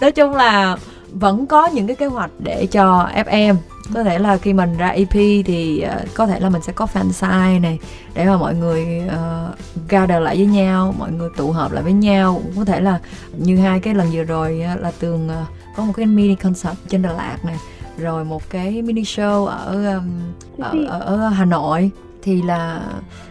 [0.00, 0.76] Nói chung là
[1.12, 3.56] vẫn có những cái kế hoạch để cho FM
[3.94, 5.12] có thể là khi mình ra EP
[5.44, 7.78] thì uh, có thể là mình sẽ có fan sign này
[8.14, 11.92] để mà mọi người uh, gather lại với nhau mọi người tụ hợp lại với
[11.92, 12.42] nhau.
[12.56, 12.98] Có thể là
[13.32, 16.74] như hai cái lần vừa rồi uh, là tường uh, có một cái mini concert
[16.88, 17.56] trên Đà Lạt này
[17.98, 20.10] rồi một cái mini show ở um,
[20.58, 21.90] ở, ở, ở Hà Nội
[22.22, 22.80] thì là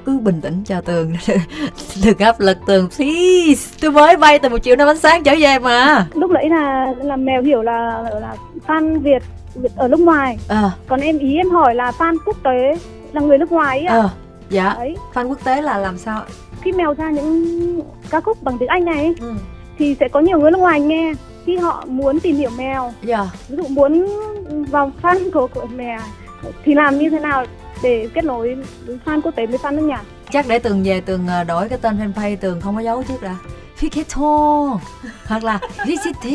[0.05, 1.13] cứ bình tĩnh cho tường
[2.05, 5.35] đừng áp lực tường please tôi mới bay từ một triệu năm ánh sáng trở
[5.39, 8.35] về mà lúc nãy là là mèo hiểu là là
[8.67, 9.23] fan việt
[9.75, 10.71] ở nước ngoài à.
[10.87, 12.75] còn em ý em hỏi là fan quốc tế
[13.13, 14.09] là người nước ngoài ấy ạ à.
[14.49, 14.95] dạ Đấy.
[15.13, 16.23] fan quốc tế là làm sao
[16.61, 19.33] khi mèo ra những ca khúc bằng tiếng anh này ừ.
[19.77, 21.13] thì sẽ có nhiều người nước ngoài nghe
[21.45, 23.27] khi họ muốn tìm hiểu mèo yeah.
[23.49, 24.07] ví dụ muốn
[24.71, 25.99] vào fan của của mèo
[26.65, 27.45] thì làm như thế nào
[27.83, 28.57] để kết nối
[29.05, 30.01] fan quốc tế với fan nước nhà?
[30.31, 33.21] Chắc để tường về tường ờ, đổi cái tên fanpage tường không có dấu trước
[33.21, 33.35] đã.
[33.79, 34.77] Ficato
[35.25, 36.25] hoặc là VCT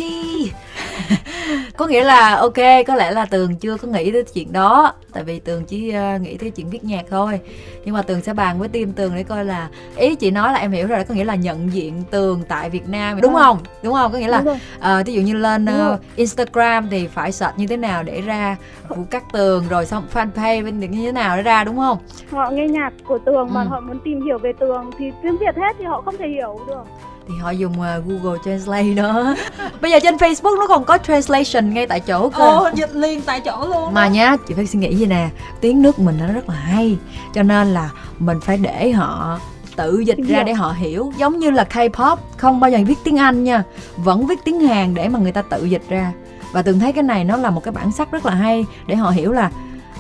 [1.77, 4.93] có nghĩa là ok có lẽ là tường chưa có nghĩ tới chuyện đó.
[5.13, 7.41] Tại vì tường chỉ uh, nghĩ tới chuyện viết nhạc thôi.
[7.85, 10.59] Nhưng mà tường sẽ bàn với team tường để coi là ý chị nói là
[10.59, 13.59] em hiểu rồi có nghĩa là nhận diện tường tại việt nam đúng không?
[13.83, 14.13] Đúng không?
[14.13, 14.39] Có nghĩa là
[14.79, 18.57] uh, ví dụ như lên uh, instagram thì phải search như thế nào để ra
[18.89, 21.99] vụ cắt tường rồi xong fanpage bên như thế nào để ra đúng không?
[22.31, 23.69] Họ nghe nhạc của tường mà ừ.
[23.69, 26.61] họ muốn tìm hiểu về tường thì tiếng việt hết thì họ không thể hiểu
[26.67, 26.85] được
[27.29, 29.35] thì họ dùng uh, Google Translate đó.
[29.81, 32.45] Bây giờ trên Facebook nó còn có translation ngay tại chỗ cơ.
[32.45, 35.29] Ồ, dịch liền tại chỗ luôn mà nhá chị phải suy nghĩ gì nè
[35.61, 36.97] tiếng nước mình nó rất là hay
[37.35, 39.41] cho nên là mình phải để họ
[39.77, 41.13] tự dịch ra để họ hiểu.
[41.19, 43.63] Giống như là K-pop không bao giờ viết tiếng Anh nha
[43.97, 46.13] vẫn viết tiếng Hàn để mà người ta tự dịch ra.
[46.53, 48.95] Và từng thấy cái này nó là một cái bản sắc rất là hay để
[48.95, 49.51] họ hiểu là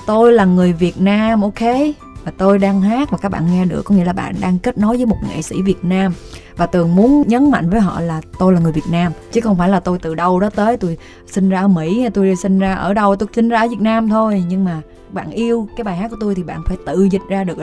[0.06, 1.62] tôi là người Việt Nam ok
[2.26, 4.78] và tôi đang hát mà các bạn nghe được có nghĩa là bạn đang kết
[4.78, 6.12] nối với một nghệ sĩ Việt Nam.
[6.56, 9.58] Và tường muốn nhấn mạnh với họ là tôi là người việt nam chứ không
[9.58, 10.76] phải là tôi từ đâu đó tới.
[10.76, 13.68] Tôi sinh ra ở mỹ hay tôi sinh ra ở đâu tôi sinh ra ở
[13.68, 14.44] việt nam thôi.
[14.48, 17.44] Nhưng mà bạn yêu cái bài hát của tôi thì bạn phải tự dịch ra
[17.44, 17.58] được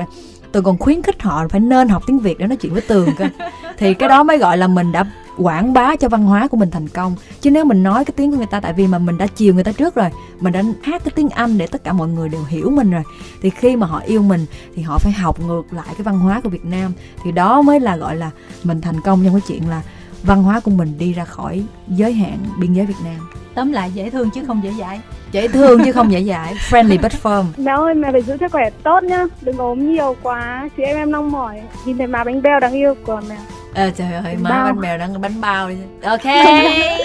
[0.52, 3.10] tường còn khuyến khích họ phải nên học tiếng việt để nói chuyện với tường
[3.18, 3.26] cơ.
[3.78, 5.04] Thì cái đó mới gọi là mình đã
[5.38, 7.16] quảng bá cho văn hóa của mình thành công.
[7.42, 9.54] Chứ nếu mình nói cái tiếng của người ta tại vì mà mình đã chiều
[9.54, 12.30] người ta trước rồi mình đã hát cái tiếng anh để tất cả mọi người
[12.30, 13.04] đều hiểu mình rồi
[13.42, 16.42] thì khi mà họ yêu mình thì họ phải học ngược lại cái văn hóa
[16.42, 16.92] của việt nam.
[17.24, 18.32] Thì đó mới là gọi là
[18.64, 19.82] mình thành công trong cái chuyện là
[20.24, 23.30] văn hóa của mình đi ra khỏi giới hạn biên giới việt nam.
[23.56, 25.02] Tóm lại dễ thương chứ không dễ dãi.
[25.32, 26.54] Dễ thương chứ không dễ dãi.
[26.70, 27.46] Friendly but firm.
[27.58, 29.26] Mẹ ơi mẹ phải giữ sức khỏe tốt nhá.
[29.42, 30.70] Đừng ốm nhiều quá.
[30.78, 31.62] Chị em em nong mỏi.
[31.86, 33.38] Nhìn thấy má bánh beo đáng yêu của mẹ
[33.76, 35.76] Ờ trời ơi, má bánh bèo đang bánh bao đi.
[36.04, 36.26] Ok,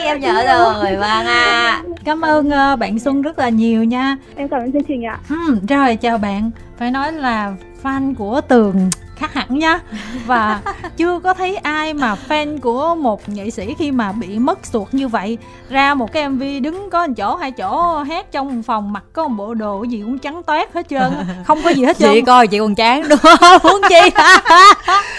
[0.00, 1.82] em nhớ rồi, vâng à.
[2.04, 4.16] Cảm ơn uh, bạn Xuân rất là nhiều nha.
[4.36, 5.18] Em cảm ơn chương trình ạ.
[5.28, 5.36] Ừ,
[5.68, 6.50] rồi chào bạn.
[6.78, 7.52] Phải nói là
[7.82, 9.80] fan của Tường khác hẳn nha
[10.26, 10.60] và
[10.96, 14.88] chưa có thấy ai mà fan của một nghệ sĩ khi mà bị mất suột
[14.92, 15.38] như vậy.
[15.68, 19.04] Ra một cái mv đứng có một chỗ hai chỗ hát trong một phòng mặc
[19.12, 21.12] có một bộ đồ gì cũng trắng toát hết trơn.
[21.46, 22.10] Không có gì hết trơn.
[22.12, 23.60] chị coi chị còn chán đúng không?
[23.62, 24.10] Muốn chi?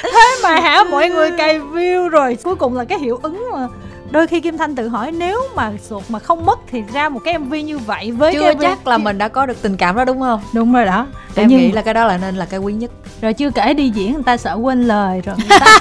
[0.04, 0.84] Thế mà hả?
[0.92, 2.38] Mọi người cày view rồi.
[2.44, 3.68] Cuối cùng là cái hiệu ứng mà
[4.12, 7.20] đôi khi kim thanh tự hỏi nếu mà sụt mà không mất thì ra một
[7.26, 8.62] cái mv như vậy với chưa cái MV...
[8.62, 10.42] chắc là mình đã có được tình cảm đó đúng không?
[10.54, 11.08] Đúng rồi đó.
[11.36, 11.60] Tự em nhiên...
[11.60, 12.92] nghĩ là cái đó là nên là cái quý nhất.
[13.22, 15.80] Rồi chưa kể đi diễn người ta sợ quên lời rồi ta...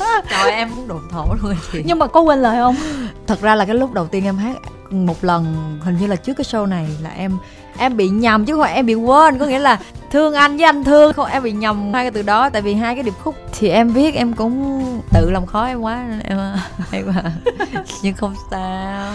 [0.30, 1.82] trời em cũng đồn thổ luôn chị.
[1.86, 2.76] Nhưng mà có quên lời không?
[3.26, 4.56] Thật ra là cái lúc đầu tiên em hát
[4.90, 7.38] một lần hình như là trước cái show này là em
[7.80, 9.78] em bị nhầm chứ không phải em bị quên có nghĩa là
[10.10, 11.12] thương anh với anh thương.
[11.12, 13.68] Không em bị nhầm hai cái từ đó tại vì hai cái điệp khúc thì
[13.68, 16.38] em viết em cũng tự làm khó em quá em
[16.92, 17.32] em mà
[18.02, 19.12] nhưng không sao.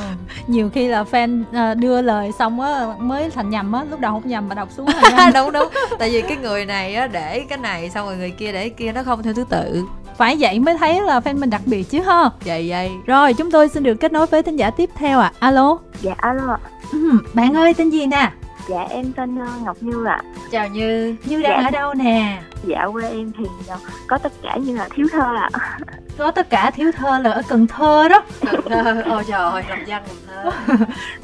[0.48, 4.12] Nhiều khi là fan ờ, đưa lời xong á mới thành nhầm á lúc đầu
[4.12, 4.88] không nhầm mà đọc xuống
[5.34, 5.70] đúng đúng.
[6.00, 8.70] Tại vì cái người này á để cái này xong rồi người kia để cái
[8.70, 9.84] kia nó không theo thứ tự.
[10.18, 12.30] Phải vậy mới thấy là fan mình đặc biệt chứ ha?
[12.46, 12.92] Vậy vậy.
[13.06, 15.32] Rồi chúng tôi xin được kết nối với thính giả tiếp theo ạ.
[15.40, 15.48] À.
[15.48, 15.78] alo.
[16.02, 16.58] Dạ alo
[16.92, 18.32] ừ, bạn ơi tên gì nè
[18.68, 20.22] Dạ em tên ờ, Ngọc Như ạ.
[20.24, 20.40] À.
[20.52, 21.16] Chào Như.
[21.26, 21.68] Như đang dạ.
[21.68, 22.42] ở đâu nè?
[22.64, 25.50] Dạ quê em thì ờ, có tất cả như là thiếu thơ ạ.
[25.54, 25.78] À.
[26.18, 28.24] Có tất cả thiếu thơ là ở Cần Thơ đó.
[28.52, 29.02] Cần Thơ.
[29.06, 30.52] Ôi trời ơi, lòng dân Cần Thơ.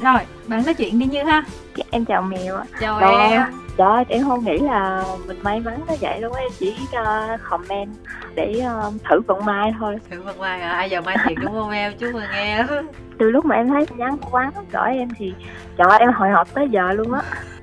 [0.00, 1.44] Rồi, bạn nói chuyện đi Như ha.
[1.90, 2.64] Em chào mèo ạ.
[2.80, 3.42] Chào Rồi, em.
[3.76, 7.40] Trời ơi, em không nghĩ là mình may mắn tới vậy luôn em chỉ uh,
[7.50, 7.90] comment
[8.34, 9.96] để uh, thử vận may thôi.
[10.10, 10.70] Thử vận may à?
[10.70, 11.92] Ai giờ may thiệt đúng không em?
[11.98, 12.66] Chúc mừng em.
[13.18, 15.34] Từ lúc mà em thấy nhắn quán gọi em thì
[15.76, 17.22] trời em hồi hộp tới giờ luôn á.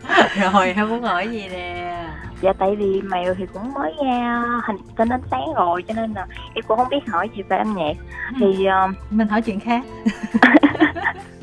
[0.53, 2.05] rồi em muốn hỏi gì nè
[2.41, 6.13] dạ tại vì mèo thì cũng mới ra hình tên ánh sáng rồi cho nên
[6.13, 7.93] là em cũng không biết hỏi gì về âm nhạc
[8.29, 8.35] ừ.
[8.39, 9.83] thì uh, mình hỏi chuyện khác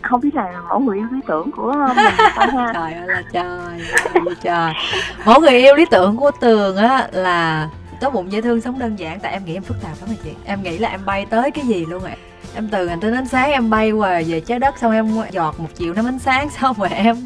[0.09, 2.71] không biết là mẫu người yêu lý tưởng của mình phải ha.
[2.75, 4.73] Trời ơi là trời trời
[5.25, 7.69] mẫu người yêu lý tưởng của tường á là
[8.01, 9.21] tốt bụng dễ thương sống đơn giản.
[9.21, 10.31] Tại em nghĩ em phức tạp lắm rồi chị.
[10.45, 12.17] Em nghĩ là em bay tới cái gì luôn ạ.
[12.55, 15.61] Em từ hành tinh ánh sáng em bay qua về trái đất xong em giọt
[15.61, 17.17] một triệu năm ánh sáng xong rồi em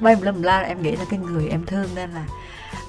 [0.00, 0.60] bay một lâm la.
[0.60, 2.24] Em nghĩ là cái người em thương nên là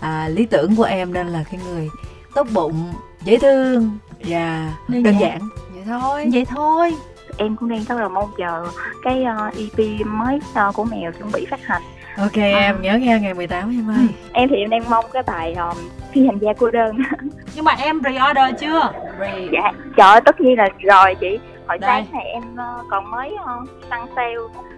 [0.02, 1.90] à, lý tưởng của em nên là cái người
[2.36, 5.22] tốt bụng dễ thương và đơn, đơn giản.
[5.22, 5.40] giản.
[5.74, 6.30] Vậy thôi.
[6.34, 6.94] Vậy thôi
[7.38, 8.66] em cũng đang rất là mong chờ
[9.04, 11.82] cái uh, EP mới uh, của mèo chuẩn bị phát hành.
[12.18, 12.60] Ok à.
[12.60, 14.08] em nhớ nghe ngày 18 em ơi.
[14.34, 15.78] Em thì em đang mong cái bài um,
[16.14, 16.98] phi hành gia cô đơn.
[17.56, 18.92] Nhưng mà em pre-order chưa?
[19.20, 19.48] Re...
[19.52, 21.40] dạ trời tất nhiên là rồi chị.
[21.68, 21.90] Hồi Đây.
[21.90, 24.36] sáng này em uh, còn mới uh, săn sale.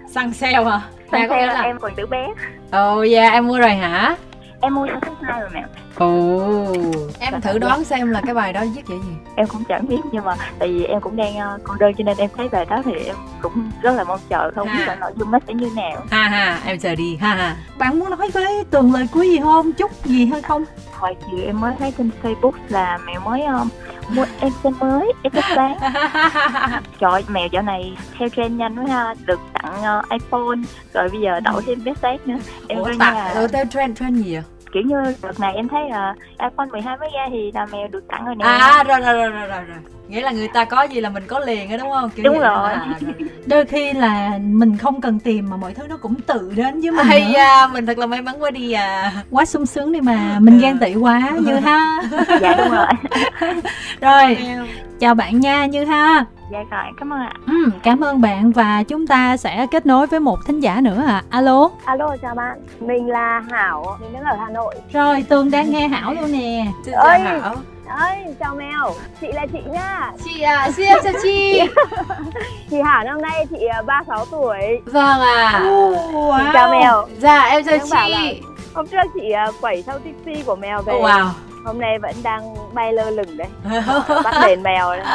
[0.07, 0.81] Săn sale hả?
[1.11, 2.27] Săn sale là em còn tử bé.
[2.71, 4.15] Ồ oh, dạ em mua rồi hả
[4.63, 5.63] em mua số hai rồi mẹ.
[5.97, 6.73] Ồ.
[7.19, 9.13] Em thử đoán xem là cái bài đó viết vậy gì.
[9.35, 12.03] Em cũng chẳng biết nhưng mà tại vì em cũng đang uh, con đơn cho
[12.03, 14.95] nên em thấy bài đó thì em cũng rất là mong chờ không biết là
[14.95, 16.03] nội dung nó sẽ như nào.
[16.11, 17.55] Ha ha em chờ đi ha ha.
[17.77, 19.73] Bạn muốn nói với tường lời cuối gì không?
[19.73, 20.65] Chúc gì hay không?
[20.91, 23.67] Hồi chiều em mới thấy trên facebook là mẹ mới uh,
[24.09, 25.77] mua em xe mới em thích bán
[26.99, 30.59] trời mèo dạo này theo trend nhanh quá ha được tặng uh, iphone
[30.93, 32.37] rồi bây giờ đổi thêm vé xét nữa.
[32.67, 33.27] Em Ủa, tặng nhà...
[33.27, 36.97] ừ, theo trend trend gì à kiểu như đợt này em thấy là iPhone 12
[36.97, 38.45] mới ra thì là mèo được tặng rồi nè.
[38.45, 39.77] À rồi rồi rồi rồi rồi
[40.07, 42.09] nghĩa là người ta có gì là mình có liền á đúng không?
[42.15, 42.73] Kiểu đúng rồi.
[42.73, 43.13] À, rồi
[43.45, 46.91] đôi khi là mình không cần tìm mà mọi thứ nó cũng tự đến với
[46.91, 49.11] mình hay da mình thật là may mắn quá đi à.
[49.31, 52.01] Quá sung sướng đi mà mình ghen tị quá như ha.
[52.41, 52.87] Dạ đúng rồi.
[54.01, 54.37] Rồi
[54.99, 56.25] chào bạn nha như ha.
[56.51, 57.33] Dạ rồi cảm ơn ạ.
[57.47, 61.03] Ừ, cảm ơn bạn và chúng ta sẽ kết nối với một thính giả nữa
[61.07, 61.13] ạ.
[61.13, 61.23] À.
[61.29, 61.69] alo.
[61.85, 62.57] Alo chào bạn.
[62.79, 64.75] Mình là hảo mình đang ở hà nội.
[64.93, 66.65] Rồi tường đang nghe hảo luôn nè.
[66.93, 67.55] Ơi hảo
[67.97, 68.93] ơi chào mèo.
[69.21, 71.61] Chị là chị nhá chị à xin chào chị.
[72.69, 74.81] Chị hảo năm nay chị 36 à, tuổi.
[74.85, 76.53] Vâng à wow.
[76.53, 77.07] chào mèo.
[77.19, 77.77] Dạ em chào
[78.07, 78.41] chị.
[78.73, 80.93] hôm trước chị à, quẩy sau tipsy của mèo về.
[80.93, 81.29] Wow
[81.63, 83.47] hôm nay vẫn đang bay lơ lửng đấy.
[84.23, 85.05] Bắt đèn mèo đấy.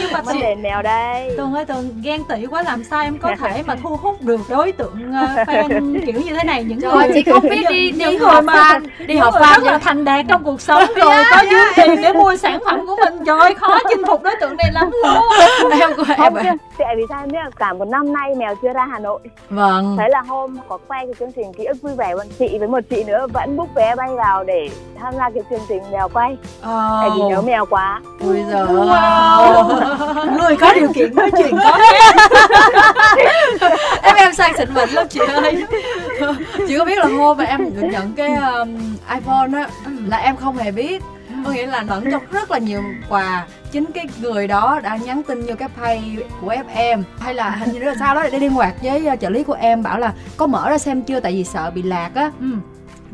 [0.00, 3.18] Nhưng mà bắt đèn mèo đây tường ơi tường ghen tị quá làm sao em
[3.18, 6.64] có thể mà thu hút được đối tượng uh, fan kiểu như thế này?
[6.64, 9.78] Những Trời, người chị không biết đi đi những người mà đi học fan là
[9.78, 10.82] thành đạt trong cuộc sống.
[10.96, 13.24] Rồi có dư tiền để mua sản phẩm của mình.
[13.26, 15.22] Trời ơi khó chinh phục đối tượng này lắm luôn.
[15.80, 16.04] Em của
[16.44, 18.98] em tại vì sao em biết là cả một năm nay mèo chưa ra hà
[18.98, 19.20] nội?
[19.50, 19.96] Vâng.
[19.98, 22.68] Thế là hôm có quay cái chương trình ký ức vui vẻ bọn chị với
[22.68, 26.08] một chị nữa vẫn book vé bay vào để tham gia cái chương trình mèo
[26.08, 26.32] quay.
[26.32, 27.00] Oh.
[27.00, 28.00] tại vì nhớ mèo quá.
[28.20, 30.38] Ui giời wow.
[30.38, 31.78] người có điều kiện nói chuyện có
[34.02, 34.16] em.
[34.16, 35.64] Em sang xịn mịn lắm chị ơi.
[36.68, 39.68] Chị có biết là hôm mà em được nhận cái um, iphone á
[40.06, 41.02] là em không hề biết
[41.46, 43.46] có nghĩa là lẫn trong rất là nhiều quà.
[43.72, 47.72] Chính cái người đó đã nhắn tin vô cái pay của fm hay là hình
[47.72, 50.14] như là sao đó để liên hoạt với uh, trợ lý của em bảo là
[50.36, 51.20] có mở ra xem chưa?
[51.20, 52.30] Tại vì sợ bị lạc á.
[52.40, 52.46] Ừ.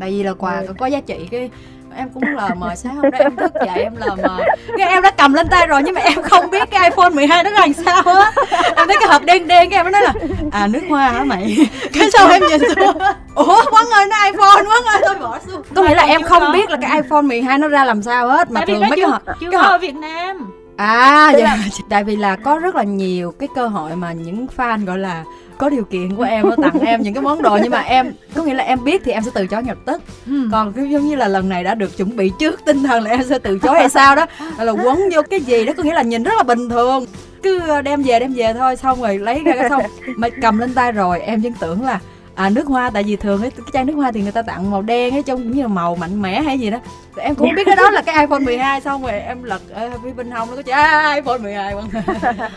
[0.00, 1.50] tại vì là quà có giá trị cái
[1.96, 4.38] em cũng lờ mờ sáng hôm đó em thức dậy em lờ mờ.
[4.78, 7.44] Cái em đã cầm lên tay rồi nhưng mà em không biết cái iphone 12
[7.44, 8.32] nó làm sao á.
[8.76, 10.12] Em thấy cái hộp đen đen cái em mới nói là
[10.52, 11.56] à nước hoa hả mày?
[11.92, 12.98] Cái sau em nhìn xuống.
[13.34, 15.62] Ủa quán ơi nó iphone quán ơi tôi bỏ xuống.
[15.74, 18.50] Có nghĩa là em không biết là cái iphone 12 nó ra làm sao hết
[18.50, 21.58] mà thường mấy cái hộp có ở việt nam à dạ.
[21.88, 25.24] tại vì là có rất là nhiều cái cơ hội mà những fan gọi là
[25.58, 27.58] có điều kiện của em tặng em những cái món đồ.
[27.62, 30.02] Nhưng mà em có nghĩa là em biết thì em sẽ từ chối nhập tức.
[30.26, 30.48] Ừ.
[30.52, 33.10] còn cái giống như là lần này đã được chuẩn bị trước tinh thần là
[33.10, 34.26] em sẽ từ chối hay sao đó.
[34.58, 37.06] Là quấn vô cái gì đó có nghĩa là nhìn rất là bình thường.
[37.42, 39.82] Cứ đem về đem về thôi xong rồi lấy ra cái xong
[40.16, 41.20] mà cầm lên tay rồi.
[41.20, 42.00] Em vẫn tưởng là
[42.34, 44.70] à nước hoa tại vì thường cái, cái chai nước hoa thì người ta tặng
[44.70, 46.78] màu đen ấy trông cũng như là màu mạnh mẽ hay gì đó.
[47.16, 49.90] Thì em cũng biết cái đó là cái iPhone 12 xong rồi em lật ở
[50.04, 51.88] phía bên hông nó có chả iPhone 12 bằng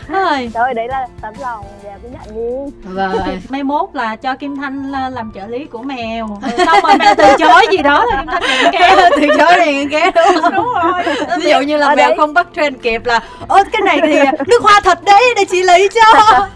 [0.08, 2.72] thôi trời đấy là tấm lòng và cứ nhận đi.
[2.82, 6.38] Vâng mai mốt là cho Kim Thanh làm trợ lý của mèo.
[6.66, 9.74] Xong rồi mèo từ chối gì đó là Kim Thanh nhận ké từ chối thì
[9.74, 11.02] nhận ké đúng không đúng rồi.
[11.38, 14.62] Ví dụ như là mèo không bắt trend kịp là ơ cái này thì nước
[14.62, 16.46] hoa thật đấy để chị lấy cho.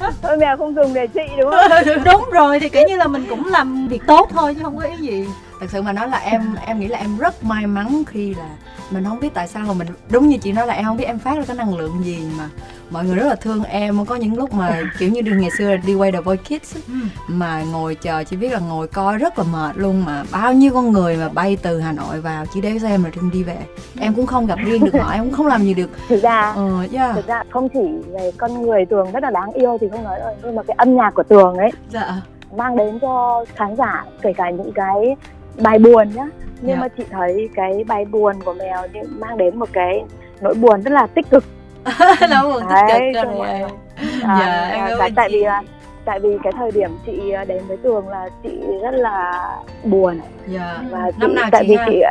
[0.22, 2.04] Thôi mèo không dùng để chị đúng không?
[2.04, 4.76] Đúng rồi rồi thì kiểu như là mình cũng làm việc tốt thôi chứ không
[4.76, 5.26] có ý gì.
[5.60, 8.48] Thật sự mà nói là em em nghĩ là em rất may mắn khi là
[8.90, 11.04] mình không biết tại sao mà mình đúng như chị nói là em không biết
[11.04, 12.48] em phát ra cái năng lượng gì mà
[12.90, 14.04] mọi người rất là thương em.
[14.06, 16.92] Có những lúc mà kiểu như ngày xưa đi quay The Voice Kids ừ.
[17.28, 20.24] mà ngồi chờ chỉ biết là ngồi coi rất là mệt luôn mà.
[20.32, 23.42] Bao nhiêu con người mà bay từ Hà Nội vào chỉ để xem rồi đi
[23.42, 23.56] về.
[24.00, 25.90] Em cũng không gặp riêng được họ em cũng không làm gì được.
[26.08, 27.14] Thực ra uh, yeah.
[27.14, 30.18] thực ra không chỉ về con người tường rất là đáng yêu thì không nói
[30.20, 32.22] rồi nhưng mà cái âm nhạc của tường ấy dạ.
[32.56, 35.16] mang đến cho khán giả kể cả những cái
[35.62, 36.28] bài buồn nhá
[36.60, 36.78] nhưng yeah.
[36.78, 36.80] Dạ.
[36.80, 38.82] mà chị thấy cái bài buồn của mèo
[39.18, 40.04] mang đến một cái
[40.40, 41.44] nỗi buồn rất là tích cực
[42.30, 45.62] nỗi buồn tích cực rồi à, dạ, em tại, tại vì là
[46.04, 50.20] tại vì cái thời điểm chị à, đến với tường là chị rất là buồn
[50.46, 50.80] dạ.
[50.90, 51.86] và chị, năm nào tại chị vì ha?
[51.88, 52.02] chị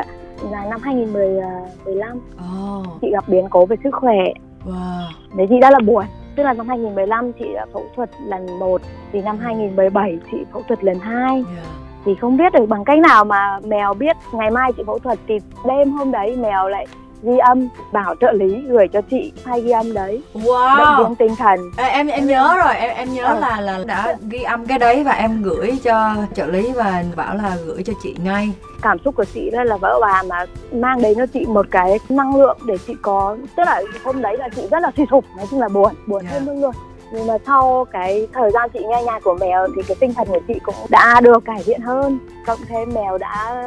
[0.52, 3.02] là năm 2015 oh.
[3.02, 4.20] chị gặp biến cố về sức khỏe
[4.66, 5.02] wow.
[5.36, 6.06] đấy chị rất là buồn
[6.36, 8.82] tức là năm 2015 chị phẫu thuật lần 1
[9.12, 13.00] thì năm 2017 chị phẫu thuật lần 2 yeah thì không biết được bằng cách
[13.00, 16.88] nào mà mèo biết ngày mai chị phẫu thuật thì đêm hôm đấy mèo lại
[17.24, 20.78] ghi âm bảo trợ lý gửi cho chị hai ghi âm đấy wow.
[20.78, 23.40] động viên tinh thần Ê, em em nhớ rồi em em nhớ ừ.
[23.40, 27.36] là là đã ghi âm cái đấy và em gửi cho trợ lý và bảo
[27.36, 28.50] là gửi cho chị ngay
[28.82, 32.00] cảm xúc của chị đó là vợ bà mà mang đến cho chị một cái
[32.10, 35.26] năng lượng để chị có tức là hôm đấy là chị rất là suy sụp
[35.38, 36.34] nói chung là buồn buồn yeah.
[36.34, 36.72] hơn luôn
[37.12, 40.28] nhưng mà sau cái thời gian chị nghe nhạc của mèo thì cái tinh thần
[40.28, 42.20] của chị cũng đã được cải thiện hơn.
[42.46, 43.66] Cộng thêm mèo đã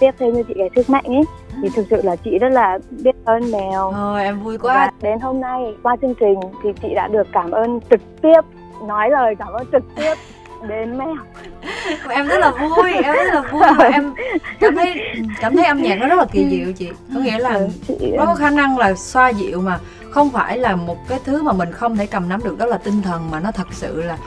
[0.00, 1.24] tiếp thêm cho chị cái sức mạnh ấy
[1.62, 3.92] thì thực sự là chị rất là biết ơn mèo.
[3.94, 4.74] Ôi, em vui quá.
[4.74, 8.40] và đến hôm nay qua chương trình thì chị đã được cảm ơn trực tiếp
[8.82, 10.14] nói lời cảm ơn trực tiếp
[10.68, 11.16] đến mèo
[12.08, 14.14] em rất là vui em rất là vui và em
[14.60, 15.00] cảm thấy
[15.40, 16.88] cảm thấy âm nhạc nó rất là kỳ diệu chị.
[17.14, 17.60] Có nghĩa là
[18.16, 19.78] nó có khả năng là xoa dịu mà
[20.10, 22.78] không phải là một cái thứ mà mình không thể cầm nắm được đó là
[22.78, 24.18] tinh thần mà nó thật sự là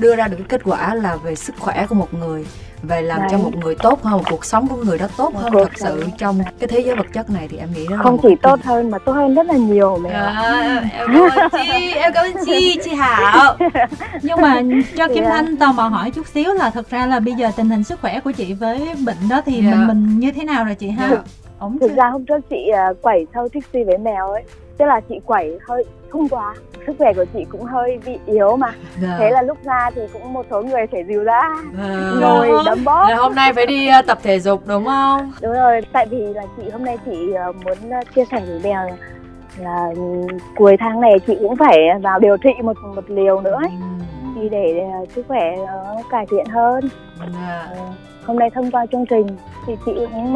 [0.00, 2.46] đưa ra được cái kết quả là về sức khỏe của một người
[2.86, 3.28] về làm Đấy.
[3.30, 6.04] cho một người tốt hơn một cuộc sống của người đó tốt hơn thật sự
[6.18, 8.90] trong cái thế giới vật chất này thì em nghĩ đó không chỉ tốt hơn
[8.90, 12.44] mà tốt hơn rất là nhiều mẹ à, em cảm ơn chị em cảm ơn
[12.46, 13.56] chị chị hảo.
[14.22, 14.62] Nhưng mà
[14.96, 17.70] cho kim thanh tò mò hỏi chút xíu là thật ra là bây giờ tình
[17.70, 19.76] hình sức khỏe của chị với bệnh đó thì yeah.
[19.76, 21.08] mình mình như thế nào rồi chị ha?
[21.08, 21.24] Yeah.
[21.58, 24.42] Ổn thực ra hôm trước chị uh, quẩy sâu Trixie với mèo ấy
[24.78, 26.54] tức là chị quẩy hơi không quá
[26.86, 29.16] sức khỏe của chị cũng hơi bị yếu mà dạ.
[29.18, 31.42] thế là lúc ra thì cũng một số người phải dìu ra
[31.78, 32.10] dạ.
[32.20, 35.80] rồi đấm bóp hôm nay phải đi uh, tập thể dục đúng không đúng rồi
[35.92, 38.88] tại vì là chị hôm nay chị uh, muốn uh, chia sẻ với mèo
[39.58, 39.90] là
[40.56, 43.70] cuối tháng này chị cũng phải vào điều trị một một liều nữa ấy.
[43.70, 44.30] Ừ.
[44.34, 44.82] thì để
[45.14, 46.88] sức khỏe nó cải thiện hơn.
[47.18, 47.68] Dạ.
[47.72, 47.94] uh,
[48.26, 49.26] hôm nay thông qua chương trình
[49.66, 50.32] thì chị cũng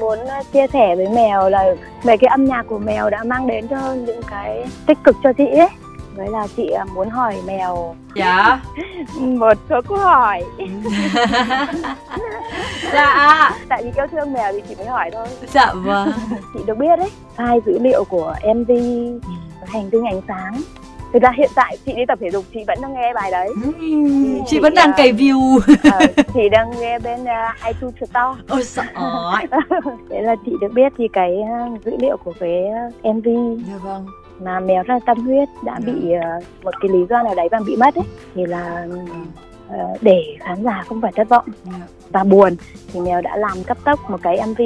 [0.00, 0.18] muốn
[0.52, 3.94] chia sẻ với mèo là về cái âm nhạc của mèo đã mang đến cho
[3.94, 5.68] những cái tích cực cho chị ấy.
[6.16, 8.60] Với là chị à, muốn hỏi mèo dạ.
[9.20, 10.44] một số câu hỏi.
[12.92, 13.50] Dạ.
[13.68, 15.26] Tại vì yêu thương mèo thì chị mới hỏi thôi.
[15.52, 16.12] Dạ vâng.
[16.54, 19.18] Chị được biết đấy file dữ liệu của mv ừ.
[19.66, 20.60] hành tinh ánh sáng
[21.12, 23.48] thực ra hiện tại chị đi tập thể dục chị vẫn đang nghe bài đấy
[23.64, 28.42] ừ, chị, chị vẫn đang cày view uh, chị đang nghe bên uh, iTunes Store
[28.48, 28.82] ôi sợ
[30.10, 31.36] thế là chị được biết thì cái
[31.74, 32.64] uh, dữ liệu của cái
[33.04, 33.26] uh, MV
[33.68, 34.06] dạ vâng
[34.40, 35.92] mà mèo rất là tâm huyết đã dạ.
[35.92, 38.86] bị uh, một cái lý do nào đấy và bị mất ấy thì là
[39.68, 41.44] uh, để khán giả không phải thất vọng.
[41.64, 41.86] Dạ.
[42.10, 42.56] và buồn
[42.92, 44.60] thì mèo đã làm cấp tốc một cái MV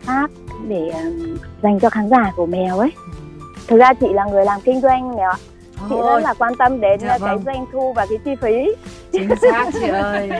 [0.00, 0.30] khác
[0.68, 3.12] để uh, dành cho khán giả của mèo ấy ừ.
[3.66, 5.36] thực ra chị là người làm kinh doanh mèo ạ
[5.88, 7.42] chị rất là quan tâm đến dạ, cái vâng.
[7.46, 8.74] doanh thu và cái chi phí.
[9.12, 10.30] Chính xác chị ơi.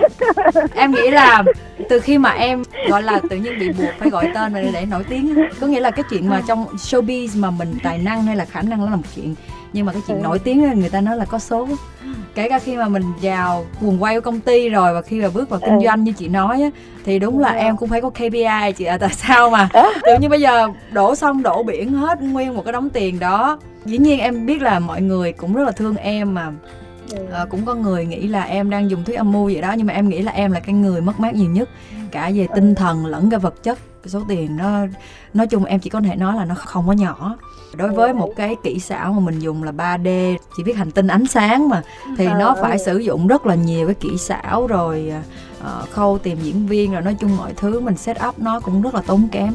[0.74, 1.42] Em nghĩ là
[1.88, 4.85] từ khi mà em gọi là tự nhiên bị buộc phải gọi tên để, để
[4.85, 8.37] nổi tiếng có nghĩa là cái chuyện mà trong showbiz mà mình tài năng hay
[8.37, 9.35] là khả năng nó là một chuyện
[9.72, 10.22] nhưng mà cái chuyện ừ.
[10.22, 11.68] nổi tiếng người ta nói là có số
[12.35, 15.28] kể cả khi mà mình vào quần quay của công ty rồi và khi mà
[15.35, 15.85] bước vào kinh ừ.
[15.85, 16.70] doanh như chị nói á
[17.04, 17.59] thì đúng là ừ.
[17.59, 19.68] em cũng phải có KPI chị à tại sao mà
[20.02, 23.59] tự nhiên bây giờ đổ xong đổ biển hết nguyên một cái đống tiền đó
[23.85, 26.52] dĩ nhiên em biết là mọi người cũng rất là thương em mà
[27.11, 27.18] ừ.
[27.33, 29.87] à, cũng có người nghĩ là em đang dùng thuốc âm mưu vậy đó nhưng
[29.87, 31.68] mà em nghĩ là em là cái người mất mát nhiều nhất
[32.09, 33.79] cả về tinh thần lẫn cái vật chất.
[34.07, 34.87] Số tiền nó
[35.35, 37.37] nói chung em chỉ có thể nói là nó không có nhỏ.
[37.77, 41.07] Đối với một cái kỹ xảo mà mình dùng là 3D chỉ biết hành tinh
[41.07, 41.83] ánh sáng mà
[42.16, 45.12] thì ờ, nó phải sử dụng rất là nhiều cái kỹ xảo rồi
[45.61, 48.83] uh, khâu tìm diễn viên rồi nói chung mọi thứ mình set up nó cũng
[48.83, 49.55] rất là tốn kém.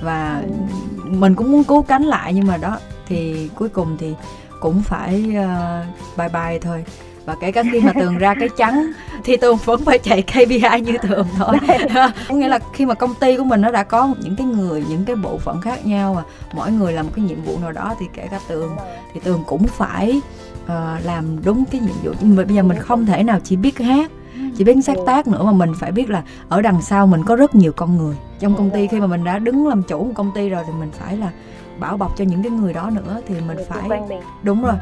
[0.00, 1.10] Và ừ.
[1.10, 4.14] mình cũng muốn cứu cánh lại nhưng mà đó thì cuối cùng thì
[4.60, 6.84] cũng phải uh, bye bye thôi
[7.26, 8.92] và kể cả khi mà tường ra cái trắng
[9.24, 11.56] thì tường vẫn phải chạy KPI như thường thôi.
[12.28, 14.84] Có nghĩa là khi mà công ty của mình nó đã có những cái người
[14.88, 17.72] những cái bộ phận khác nhau mà mỗi người làm một cái nhiệm vụ nào
[17.72, 18.76] đó thì kể cả tường
[19.14, 20.20] thì tường cũng phải
[20.64, 20.70] uh,
[21.04, 22.12] làm đúng cái nhiệm vụ.
[22.20, 24.10] Nhưng mà bây giờ mình không thể nào chỉ biết hát
[24.56, 27.36] chỉ biết sáng tác nữa mà mình phải biết là ở đằng sau mình có
[27.36, 28.16] rất nhiều con người.
[28.40, 30.72] Trong công ty khi mà mình đã đứng làm chủ một công ty rồi thì
[30.78, 31.30] mình phải là
[31.78, 34.00] bảo bọc cho những cái người đó nữa thì mình phải
[34.42, 34.74] đúng rồi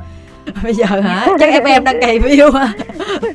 [0.63, 1.29] bây giờ hả?
[1.41, 2.69] Chắc em em đang cày view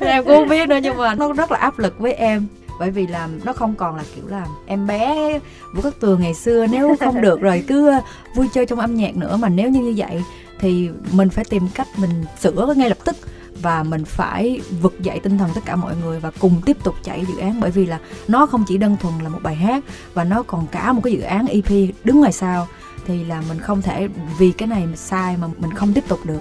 [0.00, 2.46] em cũng không biết nữa nhưng mà nó rất là áp lực với em.
[2.78, 5.38] Bởi vì là nó không còn là kiểu là em bé
[5.74, 6.66] vũ cát tường ngày xưa.
[6.66, 7.92] Nếu không được rồi cứ
[8.34, 9.36] vui chơi trong âm nhạc nữa.
[9.36, 10.22] Mà nếu như như vậy
[10.60, 13.16] thì mình phải tìm cách mình sửa ngay lập tức.
[13.62, 16.94] Và mình phải vực dậy tinh thần tất cả mọi người và cùng tiếp tục
[17.02, 17.60] chạy dự án.
[17.60, 20.66] Bởi vì là nó không chỉ đơn thuần là một bài hát và nó còn
[20.66, 22.68] cả một cái dự án EP đứng ngoài sau.
[23.06, 26.40] Thì là mình không thể vì cái này sai mà mình không tiếp tục được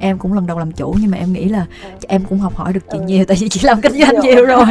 [0.00, 1.66] em cũng lần đầu làm chủ nhưng mà em nghĩ là
[2.08, 3.04] em cũng học hỏi được chị ừ.
[3.06, 4.64] nhiều tại vì chị làm kinh doanh nhiều rồi.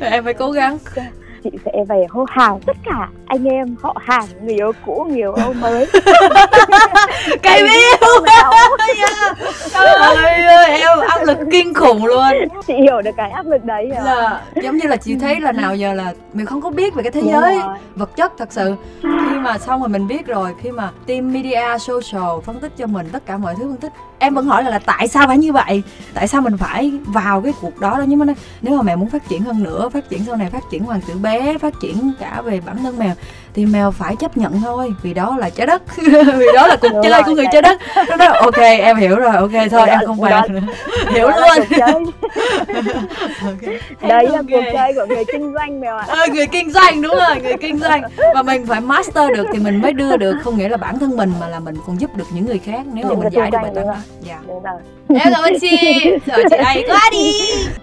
[0.00, 0.78] Em phải cố gắng.
[1.44, 5.16] Chị sẽ về hô hào tất cả anh em họ hàng người yêu cũ người
[5.16, 5.86] yêu mới.
[7.42, 8.08] Cây biêu
[9.72, 12.26] trời ơi em áp lực kinh khủng luôn.
[12.66, 14.04] Chị hiểu được cái áp lực đấy à?
[14.04, 17.02] là giống như là chị thấy là nào giờ là mình không có biết về
[17.02, 17.76] cái thế Đúng giới rồi.
[17.94, 18.74] vật chất thật sự.
[19.02, 22.86] Khi mà xong rồi mình biết rồi khi mà team media social phân tích cho
[22.86, 25.38] mình tất cả mọi thứ phân tích em vẫn hỏi là, là tại sao phải
[25.38, 25.82] như vậy?
[26.14, 28.04] Tại sao mình phải vào cái cuộc đó đó?
[28.08, 28.26] Nhưng mà
[28.62, 31.00] nếu mà mẹ muốn phát triển hơn nữa phát triển sau này phát triển hoàng
[31.08, 33.14] tử bé phát triển cả về bản thân mèo
[33.58, 35.82] thì mèo phải chấp nhận thôi vì đó là trái đất.
[36.38, 37.78] Vì đó là cuộc Đúng chơi rồi, của người trái đất.
[38.08, 40.60] nó nói ok em hiểu rồi ok thôi em không vào nữa.
[41.14, 41.58] Hiểu luôn.
[43.42, 43.80] okay.
[44.00, 46.06] đấy là cuộc chơi của người kinh doanh mèo ạ.
[46.08, 46.26] À.
[46.34, 48.02] người kinh doanh đúng rồi người kinh doanh.
[48.34, 51.16] Và mình phải master được thì mình mới đưa được không nghĩa là bản thân
[51.16, 53.58] mình mà là mình còn giúp được những người khác nếu mà mình giải được
[53.62, 53.96] bài toán đó.
[54.20, 54.38] dạ.
[55.08, 56.10] Em cảm ơn chị.
[56.26, 57.32] Rồi chị hay quá đi.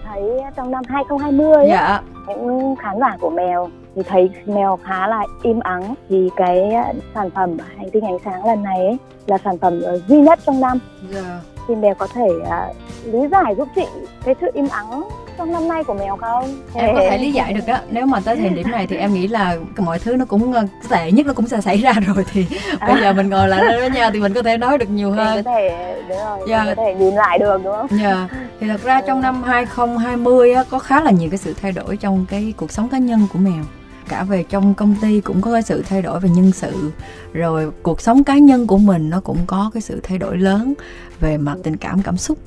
[0.05, 0.21] Thấy
[0.55, 2.01] trong năm 2020 dạ.
[2.27, 6.73] những khán giả của mèo thì thấy mèo khá là im ắng thì cái
[7.15, 10.61] sản phẩm hành tinh ánh sáng lần này ấy, là sản phẩm duy nhất trong
[10.61, 10.79] năm
[11.13, 11.25] yeah.
[11.25, 11.39] Dạ.
[11.67, 13.85] thì mèo có thể uh, lý giải giúp chị
[14.25, 15.03] cái sự im ắng
[15.37, 18.19] trong năm nay của mèo không em có thể lý giải được đó nếu mà
[18.19, 21.25] tới thời điểm này thì em nghĩ là mọi thứ nó cũng ờ, tệ nhất
[21.25, 22.45] nó cũng sẽ xảy ra rồi thì
[22.79, 22.87] à.
[22.87, 25.43] bây giờ mình ngồi lại với nhau thì mình có thể nói được nhiều hơn
[25.43, 26.67] có thể đúng rồi yeah.
[26.67, 26.75] Dạ.
[26.75, 28.29] có thể nhìn lại được đúng không yeah.
[28.31, 28.37] Dạ.
[28.59, 31.97] thì thật ra trong năm 2020 á, có khá là nhiều cái sự thay đổi
[31.97, 33.63] trong cái cuộc sống cá nhân của mèo
[34.09, 36.91] cả về trong công ty cũng có cái sự thay đổi về nhân sự.
[37.33, 40.73] Rồi cuộc sống cá nhân của mình nó cũng có cái sự thay đổi lớn
[41.19, 42.37] về mặt tình cảm cảm xúc.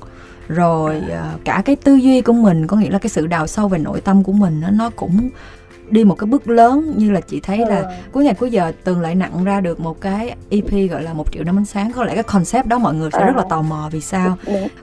[0.47, 3.67] Rồi ờ, cả cái tư duy của mình, có nghĩa là cái sự đào sâu
[3.67, 5.29] về nội tâm của mình nó nó cũng
[5.91, 7.85] đi một cái bước lớn như là chị thấy là ừ.
[8.11, 11.31] cuối ngày cuối giờ từng lại nặng ra được một cái EP gọi là một
[11.31, 11.91] triệu năm ánh sáng.
[11.91, 14.37] Có lẽ cái concept đó mọi người sẽ rất là tò mò vì sao.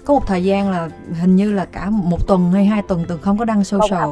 [0.04, 0.88] Có một thời gian là
[1.20, 4.04] hình như là cả một tuần hay hai tuần từng không có đăng social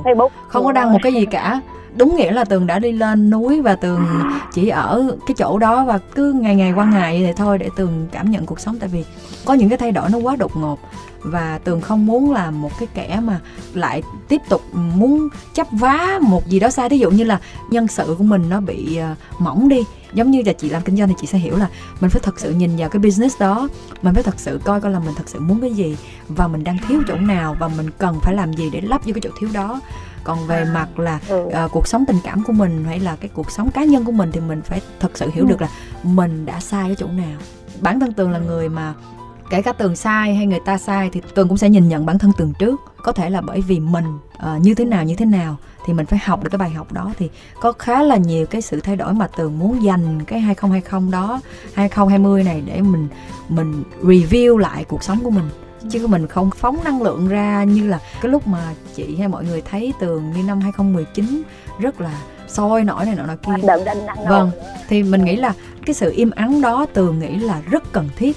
[0.48, 1.60] không có đăng một cái gì cả.
[1.96, 4.06] Đúng nghĩa là tường đã đi lên núi và tường
[4.52, 8.06] chỉ ở cái chỗ đó và cứ ngày ngày qua ngày thì thôi để tường
[8.12, 8.78] cảm nhận cuộc sống.
[8.78, 9.04] Tại vì
[9.44, 10.78] có những cái thay đổi nó quá đột ngột
[11.24, 13.40] và tường không muốn là một cái kẻ mà
[13.74, 17.88] lại tiếp tục muốn chấp vá một gì đó sai ví dụ như là nhân
[17.88, 19.84] sự của mình nó bị uh, mỏng đi.
[20.14, 21.68] Giống như là chị làm kinh doanh thì chị sẽ hiểu là
[22.00, 23.68] mình phải thật sự nhìn vào cái business đó.
[24.02, 25.96] Mình phải thật sự coi coi là mình thật sự muốn cái gì
[26.28, 29.12] và mình đang thiếu chỗ nào và mình cần phải làm gì để lắp vô
[29.14, 29.80] cái chỗ thiếu đó.
[30.24, 33.30] Còn về à, mặt là uh, cuộc sống tình cảm của mình hay là cái
[33.34, 35.48] cuộc sống cá nhân của mình thì mình phải thật sự hiểu ừ.
[35.48, 35.68] được là
[36.02, 37.38] mình đã sai ở chỗ nào.
[37.80, 38.94] Bản thân tường là người mà
[39.50, 42.18] kể cả tường sai hay người ta sai thì tường cũng sẽ nhìn nhận bản
[42.18, 42.80] thân tường trước.
[43.02, 46.06] Có thể là bởi vì mình uh, như thế nào như thế nào thì mình
[46.06, 47.12] phải học được cái bài học đó.
[47.18, 47.30] Thì
[47.60, 51.40] có khá là nhiều cái sự thay đổi mà tường muốn dành cái 2020 đó
[51.74, 53.08] 2020 này để mình
[53.48, 55.48] mình review lại cuộc sống của mình.
[55.90, 59.44] Chứ mình không phóng năng lượng ra như là cái lúc mà chị hay mọi
[59.44, 61.42] người thấy tường như năm 2019
[61.78, 63.52] rất là sôi nổi này nọ nọ kia.
[64.28, 64.50] Vâng
[64.88, 65.52] thì mình nghĩ là
[65.86, 68.36] cái sự im ắng đó tường nghĩ là rất cần thiết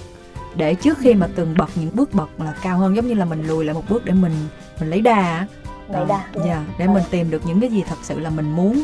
[0.58, 3.26] để trước khi mà tường bật những bước bật là cao hơn giống như là
[3.26, 4.34] mình lùi lại một bước để mình
[4.80, 5.48] mình lấy đà
[5.90, 8.52] lấy đà dạ yeah, để mình tìm được những cái gì thật sự là mình
[8.52, 8.84] muốn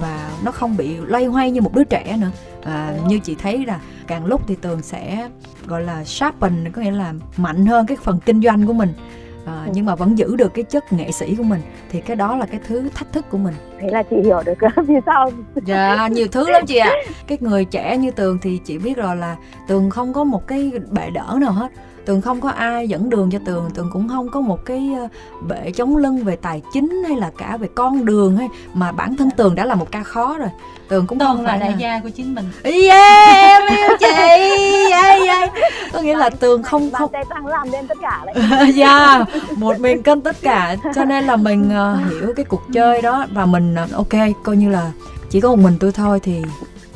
[0.00, 2.30] và nó không bị loay hoay như một đứa trẻ nữa.
[2.62, 5.28] À, như chị thấy là càng lúc thì tường sẽ
[5.66, 8.92] gọi là sharpen có nghĩa là mạnh hơn cái phần kinh doanh của mình
[9.46, 11.60] à, nhưng mà vẫn giữ được cái chất nghệ sĩ của mình.
[11.90, 13.54] Thì cái đó là cái thứ thách thức của mình.
[13.80, 15.30] Thế là chị hiểu được vì sao?
[15.64, 16.90] Dạ nhiều thứ lắm chị ạ.
[16.90, 17.12] À.
[17.26, 19.36] cái người trẻ như tường thì chị biết rồi là
[19.68, 21.68] tường không có một cái bệ đỡ nào hết
[22.04, 25.08] tường không có ai dẫn đường cho tường tường cũng không có một cái ờ,
[25.48, 29.16] bệ chống lưng về tài chính hay là cả về con đường hay mà bản
[29.16, 30.48] thân tường đã là một ca khó rồi.
[30.88, 32.44] Tường cũng tường là đại gia của chính mình.
[32.62, 34.06] Yeah em yêu chị
[34.90, 35.52] yeah, yeah.
[35.92, 38.72] có nghĩa là tường không không tăng làm nên tất cả đấy.
[38.74, 39.24] Dạ
[39.56, 43.26] một mình cân tất cả cho nên là mình uh, hiểu cái cuộc chơi đó
[43.32, 44.90] và mình uh, ok coi như là
[45.30, 46.42] chỉ có một mình tôi thôi thì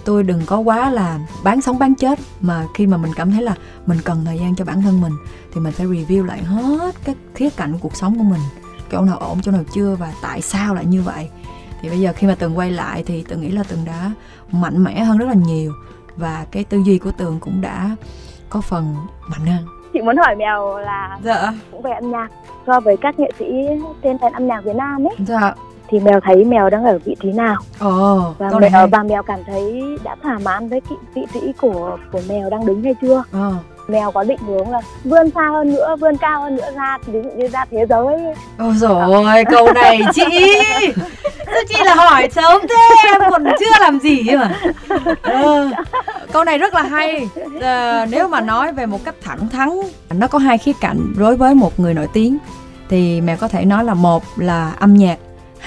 [0.09, 3.43] tôi đừng có quá là bán sống bán chết mà khi mà mình cảm thấy
[3.43, 3.55] là
[3.87, 5.13] mình cần thời gian cho bản thân mình
[5.55, 8.41] thì mình phải review lại hết các khía cạnh cuộc sống của mình
[8.93, 11.29] chỗ nào ổn chỗ nào chưa và tại sao lại như vậy.
[11.81, 14.11] Thì bây giờ khi mà tường quay lại thì tường nghĩ là tường đã
[14.53, 15.73] mạnh mẽ hơn rất là nhiều
[16.17, 17.97] và cái tư duy của tường cũng đã
[18.49, 18.97] có phần
[19.31, 19.67] mạnh hơn.
[19.93, 21.53] Chị muốn hỏi mèo là dạ.
[21.73, 22.29] cũng về âm nhạc
[22.67, 23.45] so với các nghệ sĩ
[24.03, 25.15] trên nền âm nhạc Việt Nam ấy.
[25.19, 25.55] Dạ
[25.89, 27.57] thì mèo thấy mèo đang ở vị trí nào.
[27.81, 30.81] Ồ, và mèo và mèo cảm thấy đã thỏa mãn với
[31.15, 33.23] vị trí của của mèo đang đứng hay chưa?
[33.33, 33.51] Ồ.
[33.89, 37.21] mèo có định hướng là vươn xa hơn nữa vươn cao hơn nữa ra ví
[37.23, 38.17] dụ như ra thế giới.
[38.59, 40.25] Ôi rồi câu này chị
[41.47, 43.11] sao chị là hỏi sớm thế?
[43.13, 44.61] Em còn chưa làm gì mà.
[45.23, 45.71] Ừ.
[46.33, 47.29] câu này rất là hay.
[47.61, 49.69] À, nếu mà nói về một cách thẳng thắn
[50.11, 52.39] nó có hai khía cạnh đối với một người nổi tiếng.
[52.89, 55.19] Thì mèo có thể nói là một là âm nhạc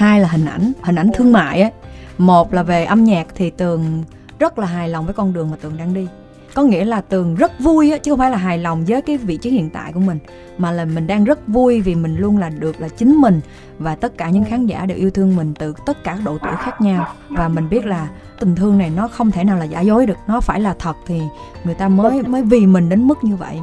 [0.02, 1.72] hai là hình ảnh hình ảnh thương mại ấy
[2.18, 4.04] một là về âm nhạc thì tường
[4.40, 6.08] rất là hài lòng với con đường mà tường đang đi.
[6.54, 9.18] Có nghĩa là tường rất vui á, chứ không phải là hài lòng với cái
[9.18, 10.20] vị trí hiện tại của mình,
[10.58, 13.42] mà là mình đang rất vui vì mình luôn là được là chính mình
[13.80, 16.56] và tất cả những khán giả đều yêu thương mình từ tất cả độ tuổi
[16.60, 17.08] khác nhau.
[17.30, 18.08] Và mình biết là
[18.40, 20.96] tình thương này nó không thể nào là giả dối được, nó phải là thật
[21.08, 21.22] thì
[21.64, 23.60] người ta mới mới vì mình đến mức như vậy.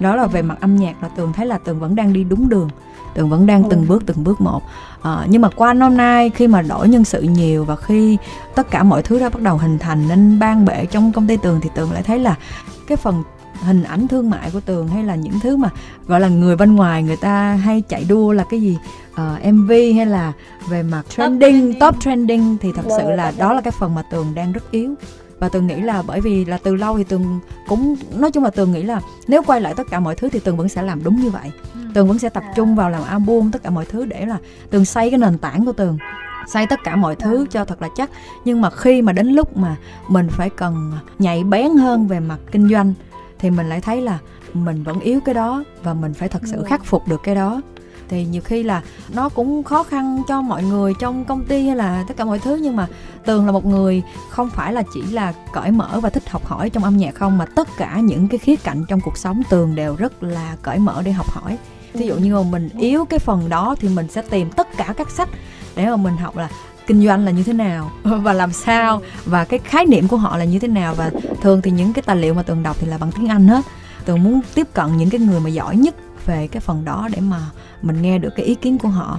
[0.00, 2.48] Đó là về mặt âm nhạc là tường thấy là tường vẫn đang đi đúng
[2.48, 2.70] đường
[3.14, 4.62] tường vẫn đang từng bước từng bước một.
[5.02, 8.18] À, nhưng mà qua năm nay khi mà đổi nhân sự nhiều và khi
[8.54, 11.36] tất cả mọi thứ đã bắt đầu hình thành nên ban bệ trong công ty
[11.36, 12.34] tường thì tường lại thấy là
[12.86, 13.22] cái phần
[13.62, 15.70] hình ảnh thương mại của tường hay là những thứ mà
[16.06, 18.78] gọi là người bên ngoài người ta hay chạy đua là cái gì?
[19.10, 20.32] Uh, ờ, mv hay là
[20.68, 24.02] về mặt trending top, top trending thì thật sự là đó là cái phần mà
[24.02, 24.94] tường đang rất yếu.
[25.38, 28.50] Và tường nghĩ là bởi vì là từ lâu thì tường cũng nói chung là
[28.50, 31.04] tường nghĩ là nếu quay lại tất cả mọi thứ thì tường vẫn sẽ làm
[31.04, 31.50] đúng như vậy.
[31.74, 34.38] ừ tường vẫn sẽ tập trung vào làm album tất cả mọi thứ để là
[34.70, 35.98] tường xây cái nền tảng của tường.
[36.46, 38.10] Xây tất cả mọi thứ cho thật là chắc.
[38.44, 39.76] Nhưng mà khi mà đến lúc mà
[40.08, 42.94] mình phải cần nhạy bén hơn về mặt kinh doanh
[43.38, 44.18] thì mình lại thấy là
[44.54, 47.60] mình vẫn yếu cái đó và mình phải thật sự khắc phục được cái đó.
[48.08, 48.82] Thì nhiều khi là
[49.14, 52.38] nó cũng khó khăn cho mọi người trong công ty hay là tất cả mọi
[52.38, 52.86] thứ nhưng mà
[53.24, 56.70] tường là một người không phải là chỉ là cởi mở và thích học hỏi
[56.70, 59.74] trong âm nhạc không mà tất cả những cái khía cạnh trong cuộc sống tường
[59.74, 61.58] đều rất là cởi mở để học hỏi
[61.98, 64.94] ví dụ như mà mình yếu cái phần đó thì mình sẽ tìm tất cả
[64.96, 65.28] các sách
[65.76, 66.48] để mà mình học là
[66.88, 70.36] kinh doanh là như thế nào và làm sao và cái khái niệm của họ
[70.36, 70.94] là như thế nào.
[70.94, 71.10] Và
[71.42, 73.64] thường thì những cái tài liệu mà tường đọc thì là bằng tiếng anh hết.
[74.04, 75.94] Tường muốn tiếp cận những cái người mà giỏi nhất
[76.26, 77.40] về cái phần đó để mà
[77.82, 79.18] mình nghe được cái ý kiến của họ.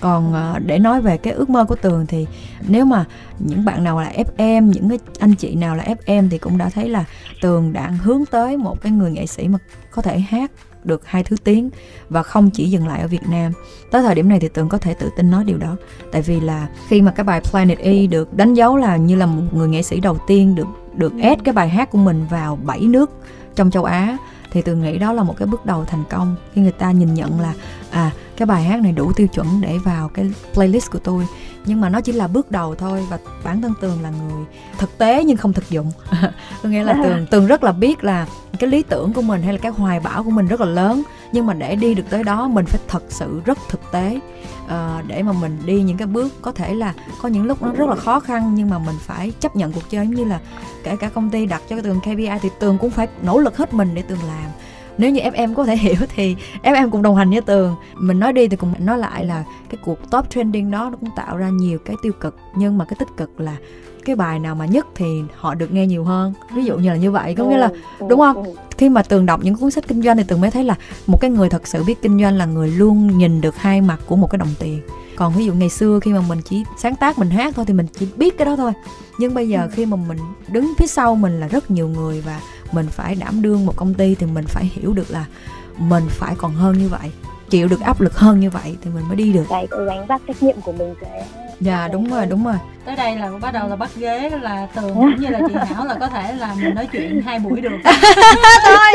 [0.00, 2.26] Còn ờ, để nói về cái ước mơ của tường thì
[2.68, 3.04] nếu mà
[3.38, 6.68] những bạn nào là fm những cái anh chị nào là fm thì cũng đã
[6.68, 7.04] thấy là
[7.42, 9.58] tường đã hướng tới một cái người nghệ sĩ mà
[9.90, 10.50] có thể hát
[10.86, 11.70] được hai thứ tiếng
[12.08, 13.52] và không chỉ dừng lại ở Việt Nam.
[13.90, 15.76] Tới thời điểm này thì Tường có thể tự tin nói điều đó.
[16.12, 19.26] Tại vì là khi mà cái bài Planet E được đánh dấu là như là
[19.26, 22.56] một người nghệ sĩ đầu tiên được được ép cái bài hát của mình vào
[22.56, 23.10] bảy nước
[23.54, 24.16] trong châu Á,
[24.52, 27.14] thì Tường nghĩ đó là một cái bước đầu thành công khi người ta nhìn
[27.14, 27.54] nhận là
[27.90, 31.26] à cái bài hát này đủ tiêu chuẩn để vào cái playlist của tôi
[31.66, 34.44] nhưng mà nó chỉ là bước đầu thôi và bản thân tường là người
[34.78, 35.92] thực tế nhưng không thực dụng.
[36.62, 38.26] Có nghĩa là tường tường rất là biết là
[38.58, 41.02] cái lý tưởng của mình hay là cái hoài bão của mình rất là lớn.
[41.32, 44.20] Nhưng mà để đi được tới đó mình phải thật sự rất thực tế.
[44.64, 47.72] Uh, để mà mình đi những cái bước có thể là có những lúc nó
[47.72, 50.06] rất là khó khăn nhưng mà mình phải chấp nhận cuộc chơi.
[50.06, 50.40] Giống như là
[50.84, 53.56] kể cả công ty đặt cho cái tường KPI thì tường cũng phải nỗ lực
[53.56, 54.50] hết mình để tường làm
[54.98, 57.74] nếu như FM có thể hiểu thì FM cũng đồng hành với tường.
[57.94, 61.10] Mình nói đi thì cũng nói lại là cái cuộc top trending đó nó cũng
[61.16, 62.36] tạo ra nhiều cái tiêu cực.
[62.56, 63.56] Nhưng mà cái tích cực là
[64.04, 66.32] cái bài nào mà nhất thì họ được nghe nhiều hơn.
[66.54, 67.34] Ví dụ như là như vậy.
[67.38, 67.70] Có nghĩa là
[68.08, 68.54] đúng không?
[68.78, 70.74] khi mà tường đọc những cuốn sách kinh doanh thì tường mới thấy là
[71.06, 74.00] một cái người thật sự biết kinh doanh là người luôn nhìn được hai mặt
[74.06, 74.80] của một cái đồng tiền.
[75.16, 77.74] Còn ví dụ ngày xưa khi mà mình chỉ sáng tác mình hát thôi thì
[77.74, 78.72] mình chỉ biết cái đó thôi.
[79.18, 80.18] Nhưng bây giờ khi mà mình
[80.48, 82.40] đứng phía sau mình là rất nhiều người và
[82.72, 85.24] mình phải đảm đương một công ty thì mình phải hiểu được là
[85.78, 87.10] mình phải còn hơn như vậy
[87.50, 89.44] chịu được áp lực hơn như vậy thì mình mới đi được.
[89.50, 91.26] Cái gánh vác trách nhiệm của mình sẽ
[91.60, 92.56] dạ đúng rồi đúng rồi.
[92.84, 95.84] Tới đây là bắt đầu là bắt ghế là tường cũng như là chị hảo
[95.86, 97.78] là có thể là mình nói chuyện hai buổi được.
[98.64, 98.92] Thôi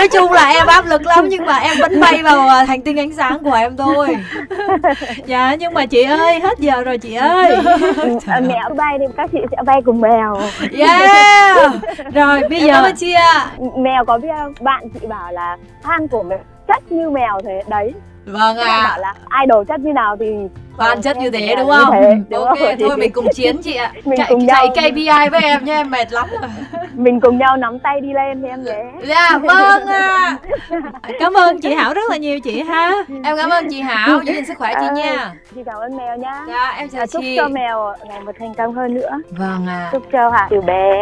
[0.00, 2.82] nói chung là em áp lực lắm nhưng mà em vẫn bay vào à, hành
[2.82, 4.16] tinh ánh sáng của em thôi.
[5.26, 7.56] Dạ nhưng mà chị ơi hết giờ rồi chị ơi.
[8.26, 10.40] À, mẹ bay thì các chị sẽ bay cùng mèo.
[10.72, 11.72] Yeah
[12.14, 12.82] rồi bây giờ
[13.16, 13.50] ạ.
[13.76, 14.54] Mèo có biết không?
[14.60, 16.38] Bạn chị bảo là fan của mèo
[16.68, 17.62] chất như mèo thế.
[17.68, 17.92] Đấy.
[18.24, 18.70] Vâng ạ.
[18.70, 18.82] à.
[18.84, 20.26] bảo là idol chất như nào thì
[20.80, 21.90] fan chất như thế đúng không?
[21.92, 22.68] thế, đúng ok không?
[22.80, 23.92] thôi mình cùng chiến chị ạ.
[24.04, 24.90] Mình chạy, cùng chạy nhau...
[24.90, 26.50] KPI với em nha em mệt lắm rồi.
[26.94, 30.38] Mình cùng nhau nắm tay đi lên thì em nhé dạ vâng ạ.
[30.70, 30.80] À.
[31.20, 32.92] cảm ơn chị Hảo rất là nhiều chị ha.
[33.24, 34.20] Em cảm ơn chị Hảo.
[34.24, 35.32] Giữ gìn sức khỏe chị ờ, nha.
[35.54, 37.36] chị cảm ơn mèo nhá dạ em chào chúc chị.
[37.36, 39.10] cho mèo ngày một thành công hơn nữa.
[39.30, 39.78] Vâng ạ.
[39.78, 39.88] À.
[39.92, 40.92] chúc cho hả từ bé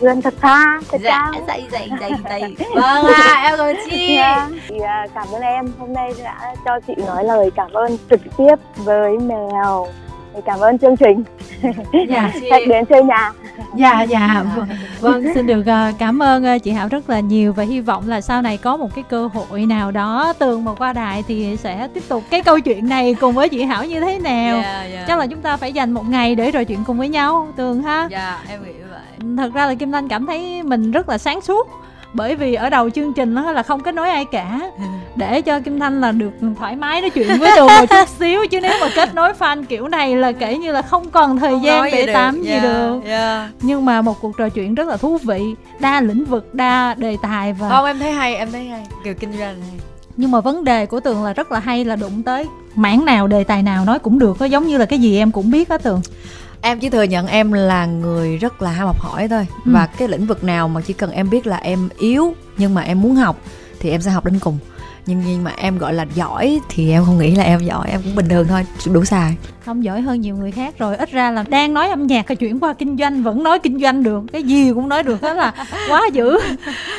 [0.00, 1.42] vươn thật xa thật dạ, cao.
[1.48, 4.16] dậy dậy dậy dậy vâng ạ à, em rồi chị.
[4.16, 4.48] Dạ.
[4.68, 5.72] chị à, cảm ơn em.
[5.78, 9.86] Hôm nay đã cho chị nói lời cảm ơn trực tiếp với mèo.
[10.44, 11.24] Cảm ơn chương trình.
[12.08, 13.32] Dạ, khách đến chơi nhà.
[13.74, 14.44] Dạ dạ.
[15.00, 18.08] Vâng, xin được uh, cảm ơn uh, chị hảo rất là nhiều và hy vọng
[18.08, 21.56] là sau này có một cái cơ hội nào đó tường mà qua đài thì
[21.56, 24.54] sẽ tiếp tục cái câu chuyện này cùng với chị hảo như thế nào.
[24.54, 24.92] Yeah, dạ, yeah.
[24.92, 25.04] Dạ.
[25.08, 27.82] chắc là chúng ta phải dành một ngày để trò chuyện cùng với nhau tường
[27.82, 28.08] ha.
[28.10, 29.36] Dạ em nghĩ vậy.
[29.36, 31.68] Thật ra là kim thanh cảm thấy mình rất là sáng suốt
[32.12, 34.60] bởi vì ở đầu chương trình đó là không kết nối ai cả.
[35.16, 38.46] Để cho kim thanh là được thoải mái nói chuyện với tường một chút xíu
[38.50, 41.50] chứ nếu mà kết nối fan kiểu này là kể như là không còn thời
[41.50, 43.00] không gian để tám gì yeah, được.
[43.04, 43.50] yeah.
[43.60, 45.42] nhưng mà một cuộc trò chuyện rất là thú vị
[45.78, 48.86] đa lĩnh vực đa đề tài và không em thấy hay em thấy hay.
[49.04, 49.80] Kiểu kinh doanh hay.
[50.16, 53.26] Nhưng mà vấn đề của tường là rất là hay là đụng tới mảng nào
[53.26, 55.68] đề tài nào nói cũng được có giống như là cái gì em cũng biết
[55.68, 56.00] á tường
[56.60, 59.72] em chỉ thừa nhận em là người rất là ham học hỏi thôi ừ.
[59.72, 62.82] và cái lĩnh vực nào mà chỉ cần em biết là em yếu nhưng mà
[62.82, 63.40] em muốn học
[63.80, 64.58] thì em sẽ học đến cùng
[65.08, 68.00] nhưng nhưng mà em gọi là giỏi thì em không nghĩ là em giỏi em
[68.04, 69.36] cũng bình thường thôi đủ xài.
[69.64, 70.96] Không giỏi hơn nhiều người khác rồi.
[70.96, 73.80] Ít ra là đang nói âm nhạc thì chuyển qua kinh doanh vẫn nói kinh
[73.80, 74.22] doanh được.
[74.32, 75.52] Cái gì cũng nói được đó là
[75.88, 76.38] quá dữ.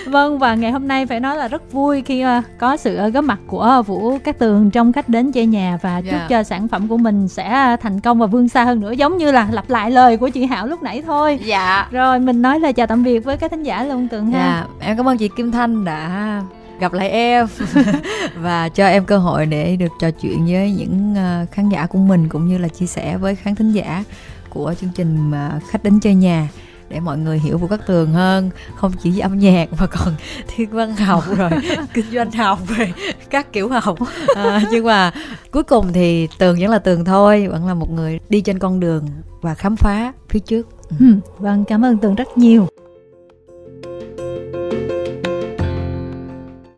[0.06, 3.24] Vâng và ngày hôm nay phải nói là rất vui khi uh, có sự góp
[3.24, 6.30] mặt của vũ cát tường trong khách đến chơi nhà và chúc yeah.
[6.30, 6.38] Dạ.
[6.38, 9.32] cho sản phẩm của mình sẽ thành công và vươn xa hơn nữa giống như
[9.32, 11.40] là lặp lại lời của chị hảo lúc nãy thôi.
[11.46, 11.88] Dạ.
[11.92, 14.40] Rồi mình nói lời chào tạm biệt với các thính giả luôn tường ha.
[14.40, 16.42] Dạ em cảm ơn chị kim thanh đã
[16.80, 17.48] gặp lại em.
[18.36, 22.00] Và cho em cơ hội để được trò chuyện với những ờ, khán giả của
[22.00, 24.04] mình cũng như là chia sẻ với khán thính giả
[24.50, 25.32] của chương trình
[25.72, 26.48] khách đến chơi nhà
[26.90, 28.50] để mọi người hiểu Vũ Cát Tường hơn.
[28.76, 30.16] Không chỉ âm nhạc mà còn
[30.48, 31.50] thiên văn học rồi
[31.94, 32.94] kinh doanh học rồi
[33.30, 33.98] các kiểu học.
[34.36, 35.12] À, nhưng mà
[35.52, 38.80] cuối cùng thì Tường vẫn là Tường thôi vẫn là một người đi trên con
[38.80, 39.08] đường
[39.42, 40.68] và khám phá phía trước.
[41.00, 41.06] Ừ.
[41.38, 42.68] vâng cảm ơn Tường rất nhiều